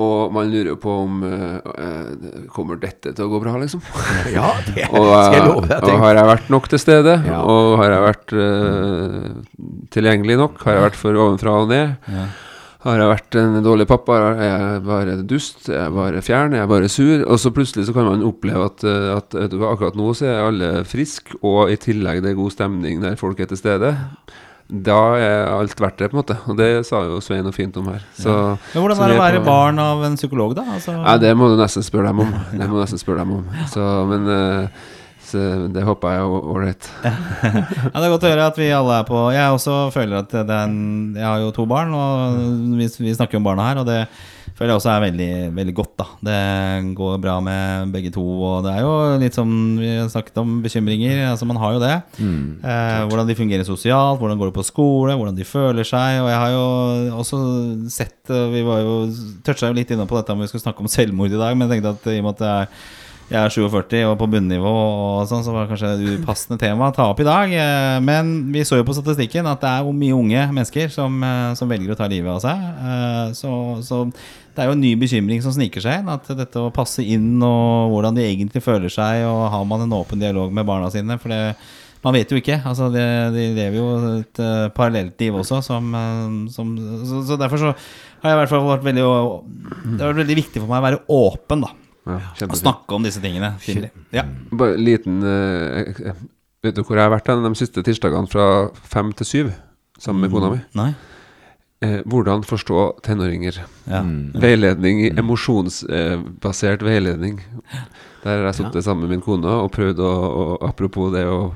[0.00, 3.82] Og man lurer jo på om uh, Kommer dette til å gå bra, liksom?
[4.36, 5.88] Ja, det Og, skal jeg eh, love deg.
[5.88, 7.16] og har jeg vært nok til stede?
[7.28, 7.40] Ja.
[7.44, 10.62] Og har jeg vært uh, tilgjengelig nok?
[10.66, 12.12] Har jeg vært for ovenfra og ned?
[12.12, 12.28] Ja.
[12.80, 14.16] Har jeg vært en dårlig pappa?
[14.30, 15.66] Er jeg bare dust?
[15.68, 16.54] Er jeg bare fjern?
[16.56, 17.26] Er jeg bare sur?
[17.26, 20.70] Og så plutselig så kan man oppleve at, at du akkurat nå så er alle
[20.88, 23.92] friske, og i tillegg det er god stemning der folk er til stede.
[24.70, 26.36] Da er alt verdt det, på en måte.
[26.46, 28.04] Og det sa jo Svein noe fint om her.
[28.14, 28.30] Så,
[28.74, 30.62] Men hvordan er det å være barn av en psykolog, da?
[30.76, 32.32] Altså, Ja, det må du nesten spørre dem om.
[32.54, 33.44] Det må du nesten spørre dem om.
[33.74, 34.38] Så, men så
[35.32, 36.90] det håper jeg er ålreit.
[37.90, 40.32] Ja, det er godt å høre at vi alle er på Jeg også føler at
[40.34, 43.80] det er en, Jeg har jo to barn, og vi, vi snakker om barna her,
[43.82, 44.02] og det
[44.60, 45.92] føler jeg også er veldig, veldig godt.
[45.96, 48.90] da Det går bra med begge to, og det er jo
[49.22, 49.48] litt som
[49.80, 51.22] vi har snakket om bekymringer.
[51.30, 51.94] Altså Man har jo det.
[52.20, 56.20] eh, hvordan de fungerer sosialt, hvordan går det på skole, hvordan de føler seg.
[56.20, 56.66] Og jeg har jo
[57.22, 57.40] også
[57.88, 58.98] sett eh, Vi var jo
[59.48, 61.78] toucha litt innom på dette om vi skulle snakke om selvmord i dag, men jeg
[61.80, 62.98] tenkte at i og med at det er
[63.30, 66.88] jeg er 47 og på bunnivå, og sånn, så var det kanskje et upassende tema
[66.90, 67.52] å ta opp i dag.
[67.54, 71.54] Eh, Men vi så jo på statistikken at det er mye unge mennesker som, eh,
[71.54, 72.58] som velger å ta livet av seg.
[72.58, 73.52] Eh, Så,
[73.86, 76.08] så det er jo en ny bekymring som sniker seg inn.
[76.10, 79.94] At dette å passe inn og hvordan de egentlig føler seg, og har man en
[79.94, 81.14] åpen dialog med barna sine.
[81.22, 81.54] For det,
[82.02, 82.58] man vet jo ikke.
[82.66, 83.04] altså De,
[83.36, 83.86] de lever jo
[84.24, 84.42] et
[84.74, 85.62] parallelt liv også.
[85.62, 85.94] Som,
[86.50, 86.74] som,
[87.06, 87.70] så, så derfor så
[88.24, 90.88] har jeg i hvert fall vært veldig Det har vært veldig viktig for meg å
[90.88, 91.70] være åpen, da.
[92.40, 93.54] Ja, snakke om disse tingene.
[94.14, 94.26] Ja.
[94.50, 96.14] Bare en liten eh,
[96.60, 99.52] Vet du hvor jeg har vært den de siste tirsdagene fra fem til syv?
[100.00, 100.58] Sammen med kona mi.
[100.76, 100.90] Nei?
[101.80, 103.62] Eh, hvordan forstå tenåringer.
[103.88, 104.02] Ja.
[104.42, 107.40] Veiledning emosjonsbasert veiledning.
[108.20, 111.54] Der har jeg sittet sammen med min kone og prøvd å, å Apropos det å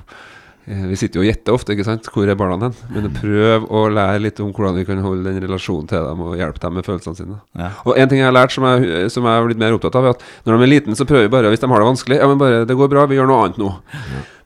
[0.64, 2.06] Vi sitter jo og gjetter ofte, ikke sant?
[2.08, 2.76] Hvor er barna hen?
[2.94, 6.38] Men prøv å lære litt om hvordan vi kan holde den relasjonen til dem og
[6.40, 7.40] hjelpe dem med følelsene sine.
[7.60, 7.70] Ja.
[7.84, 10.08] Og en ting jeg har lært som jeg, som jeg har blitt mer opptatt av,
[10.08, 12.20] er at når de er liten, så prøver vi bare, hvis de har det vanskelig,
[12.22, 13.74] ja, men bare det går bra, vi gjør noe annet nå.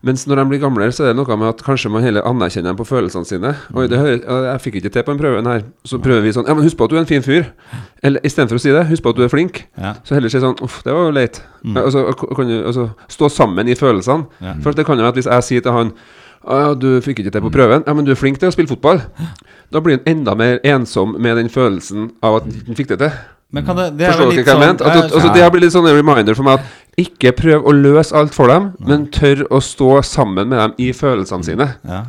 [0.06, 2.70] Mens når de blir gamlere, så er det noe med at kanskje man heller anerkjenner
[2.70, 3.50] dem på følelsene sine.
[3.74, 5.64] Oi, det hører, jeg fikk ikke til på den prøven her.
[5.88, 7.48] Så prøver vi sånn Ja, men husk på at du er en fin fyr.
[8.06, 9.64] Eller istedenfor å si det, husk på at du er flink.
[9.74, 9.96] Ja.
[10.06, 11.40] Så heller si sånn Uff, det var jo leit.
[11.64, 11.80] Mm.
[11.82, 14.28] og så kan du altså, stå sammen i følelsene.
[14.44, 14.54] Ja.
[14.62, 15.92] For det kan jo være at hvis jeg sier til han
[16.48, 17.82] ja, du fikk ikke til på prøven.
[17.82, 19.02] Ja, men du er flink til å spille fotball.
[19.74, 23.00] Da blir han enda mer ensom med den følelsen av at han ikke fikk det
[23.02, 23.18] til.
[23.48, 24.84] Men kan det, det er Forstår dere litt hva jeg sånn mente?
[24.84, 27.66] At, at, altså, det har blitt litt sånn en reminder for meg at ikke prøv
[27.70, 31.68] å løse alt for dem, men tør å stå sammen med dem i følelsene sine.
[31.86, 32.00] ja.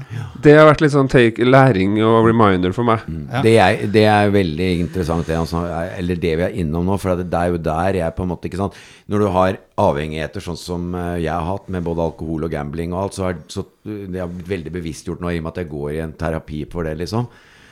[0.41, 3.05] Det har vært litt sånn take, læring og reminder for meg.
[3.05, 3.43] Ja.
[3.45, 5.61] Det, er, det er veldig interessant, det, altså,
[5.93, 6.97] eller det vi er innom nå.
[6.99, 8.79] For det er jo der jeg på en måte ikke sant
[9.11, 12.95] Når du har avhengigheter sånn som eh, jeg har hatt, med både alkohol og gambling
[12.95, 15.61] og alt, så er så, det har blitt veldig bevisstgjort nå i og med at
[15.61, 17.29] jeg går i en terapi for det, liksom.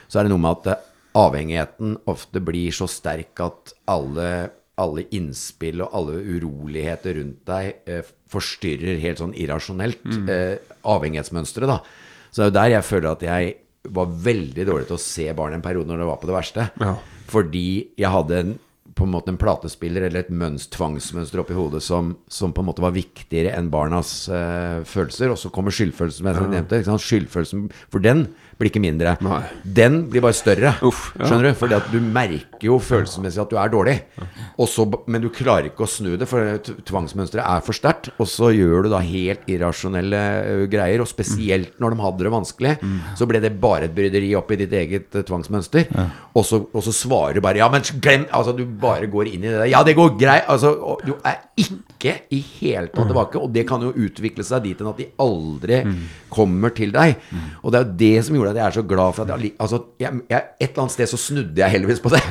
[0.08, 0.86] Så er det noe med at eh,
[1.18, 4.30] avhengigheten ofte blir så sterk at alle,
[4.78, 11.80] alle innspill og alle uroligheter rundt deg eh, forstyrrer helt sånn irrasjonelt eh, avhengighetsmønsteret, da.
[12.30, 13.56] Så det er jo der jeg føler at jeg
[13.96, 16.70] var veldig dårlig til å se barn en periode når det var på det verste.
[16.84, 16.96] Ja.
[17.32, 17.68] Fordi
[18.00, 18.52] jeg hadde en,
[18.98, 22.70] på en måte en platespiller eller et mønst, tvangsmønster oppi hodet som, som på en
[22.70, 25.34] måte var viktigere enn barnas eh, følelser.
[25.34, 27.00] Og så kommer skyldfølelsen, som jeg nevnte.
[27.08, 28.28] Skyldfølelsen, for den
[28.58, 29.16] blir ikke mindre.
[29.22, 29.40] Nei.
[29.78, 30.74] Den blir bare større.
[30.88, 31.28] Uff, ja.
[31.30, 31.58] Skjønner du?
[31.60, 33.96] Fordi at du merker jo følelsesmessig at du er dårlig.
[34.58, 36.58] Også, men du klarer ikke å snu det, for
[36.90, 38.10] tvangsmønsteret er for sterkt.
[38.18, 40.22] Og så gjør du da helt irrasjonelle
[40.72, 42.74] greier, og spesielt når de hadde det vanskelig,
[43.20, 45.92] så ble det bare et bryderi opp i ditt eget tvangsmønster.
[46.34, 49.46] Og, så, og så svarer du bare Ja, men glem Altså, du bare går inn
[49.46, 49.70] i det der.
[49.72, 50.46] Ja, det går greit.
[50.50, 50.74] Altså,
[51.06, 53.40] du er ikke i hele tatt tilbake.
[53.42, 55.80] Og det kan jo utvikle seg dit hen at de aldri
[56.34, 57.16] kommer til deg.
[57.64, 59.54] Og det er jo det som gjorde at jeg er så glad for at jeg,
[59.64, 62.22] altså, jeg, jeg, Et eller annet sted så snudde jeg heldigvis på det.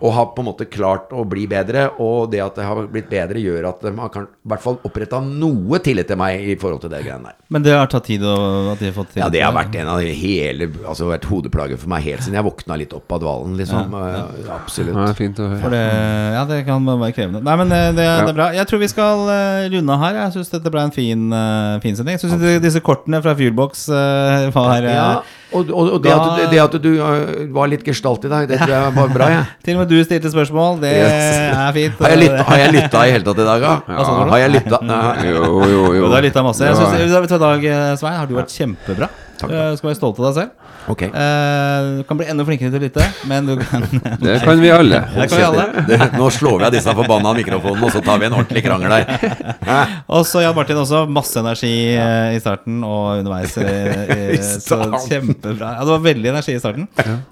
[0.00, 1.88] Og har på en måte klart å bli bedre.
[2.02, 5.20] Og det at jeg har blitt bedre, gjør at man kan, i hvert fall oppretta
[5.24, 7.38] noe tillit til meg i forhold til det greiene der.
[7.52, 8.36] Men det har tatt tid å,
[8.72, 11.28] at de har fått til Ja, det har vært en av de hele Altså vært
[11.30, 13.94] hodeplager for meg helt siden jeg våkna litt opp av dvalen, liksom.
[14.00, 14.96] Eh, Absolutt.
[14.96, 15.60] Ja, fint å høre.
[15.62, 15.82] For det,
[16.34, 17.42] ja, det kan være krevende.
[17.46, 18.48] Nei, men det, det, det er bra.
[18.56, 20.20] Jeg tror vi skal eh, runde av her.
[20.24, 22.18] Jeg syns dette ble en fin, uh, fin sending.
[22.18, 24.88] Jeg syns disse kortene fra Fuelbox eh, var her.
[24.90, 25.08] Ja,
[25.52, 28.48] og, og, og det, at, du- det at du øh, var litt gestalt i dag,
[28.50, 29.42] det tror jeg var bra, Ja.
[29.64, 30.80] Til og med du stilte spørsmål.
[30.82, 31.36] Det Yes.
[31.52, 32.00] er fint.
[32.02, 33.74] Har jeg lytta, har jeg lytta i hele tatt i dag, da?
[33.86, 34.80] Ja, ja Har jeg lytta?
[35.26, 35.94] Jo, jo, jo.
[36.00, 36.64] Jo, du har lytta masse.
[36.66, 39.08] Jeg synes, i Dag eh, Svein, har du vært kjempebra.
[39.36, 39.50] Takk.
[39.52, 40.72] Du skal være stolt av deg selv.
[40.86, 41.08] Okay.
[41.10, 43.82] Eh, du kan bli enda flinkere til å lytte, men du kan
[44.22, 45.00] Det kan vi alle.
[45.16, 45.64] Det kan vi alle.
[45.90, 48.94] Det, nå slår vi av disse forbanna mikrofonene, og så tar vi en ordentlig krangel
[48.94, 49.42] der.
[50.16, 51.02] Og så Jan Martin også.
[51.10, 53.56] Masse energi eh, i starten og underveis.
[53.58, 54.78] eh, eh, I så
[55.08, 55.72] kjempebra.
[55.78, 56.86] Ja, det var veldig energi i starten.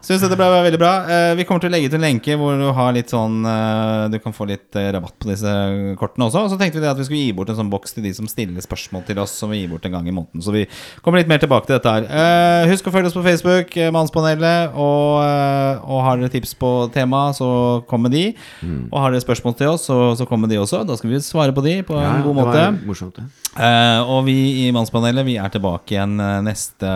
[0.05, 0.93] Syns dette ble veldig bra.
[1.07, 4.05] Eh, Vi kommer til å legge ut en lenke hvor du har litt sånn eh,
[4.13, 5.55] Du kan få litt eh, rabatt på disse
[6.01, 6.45] kortene også.
[6.49, 8.13] Og så tenkte vi det at vi skulle gi bort en sånn boks til de
[8.19, 10.43] som stiller spørsmål til oss, som vi gir bort en gang i måneden.
[10.45, 10.67] Så vi
[11.05, 12.07] kommer litt mer tilbake til dette her.
[12.11, 14.75] Uh, Husk å følge oss på Facebook, eh, Mannspanelet.
[14.75, 17.49] Og, uh, og har dere tips på tema, så
[17.91, 18.25] kom med de.
[18.63, 18.89] Mm.
[18.91, 20.83] Og har dere spørsmål til oss, så, så kom med de også.
[20.89, 22.65] Da skal vi svare på de på Ja, en god måte.
[22.89, 23.29] Morsomt, ja.
[23.59, 26.91] uh, og vi i Mannspanelet Vi er tilbake igjen neste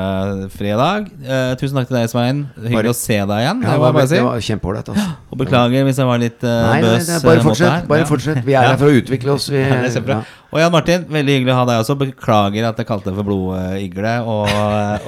[0.54, 1.08] fredag.
[1.60, 2.44] Tusen takk til deg, Svein.
[2.58, 3.62] Hyggelig Bare- å se deg igjen.
[3.64, 4.18] Ja, det var, bare si.
[4.18, 5.08] det var kjempeålreit, altså.
[5.32, 7.06] Og beklager hvis jeg var litt uh, Nei, bøs.
[7.08, 7.88] Nei, nei, bare fortsett.
[7.90, 8.42] Bare fortsett.
[8.46, 9.48] Vi er her for å utvikle oss.
[9.52, 10.36] Vi, det er.
[10.48, 11.94] Og Jan Martin, veldig hyggelig å ha deg også.
[12.00, 14.54] Beklager at jeg kalte deg for blodigle og,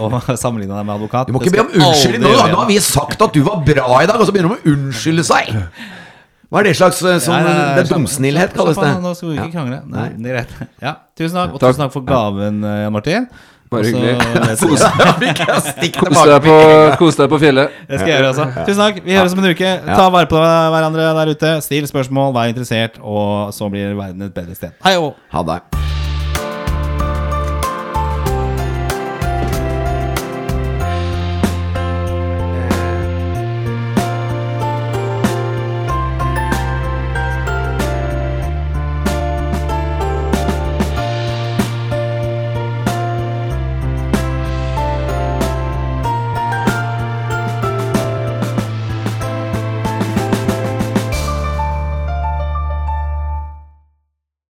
[0.04, 1.30] og sammenligna deg med advokat.
[1.30, 2.26] Du må ikke be om unnskyldning.
[2.26, 4.60] Nå, nå har vi sagt at du var bra i dag, og så begynner de
[4.60, 5.54] å unnskylde seg!
[6.50, 8.88] Hva er det slags eh, nei, nei, Det er dumsnillhet, kalles det.
[9.04, 9.52] Nå skal vi ikke Ja.
[9.54, 9.76] krangle.
[9.86, 10.54] Nei, det er greit.
[10.82, 11.52] Ja, tusen takk.
[11.54, 13.28] Og tusen takk for gaven, eh, Jan Martin.
[13.70, 14.16] Bare hyggelig.
[15.94, 16.56] Kos deg på,
[16.98, 17.76] kos deg på fjellet.
[17.86, 18.66] Det skal jeg gjøre, altså.
[18.66, 18.98] Tusen takk.
[19.06, 19.70] Vi høres om en uke.
[19.86, 21.54] Ta vare på hverandre der ute.
[21.62, 24.74] Still spørsmål, vær interessert, og så blir verden et bedre sted.
[24.82, 25.62] Hei og Ha det.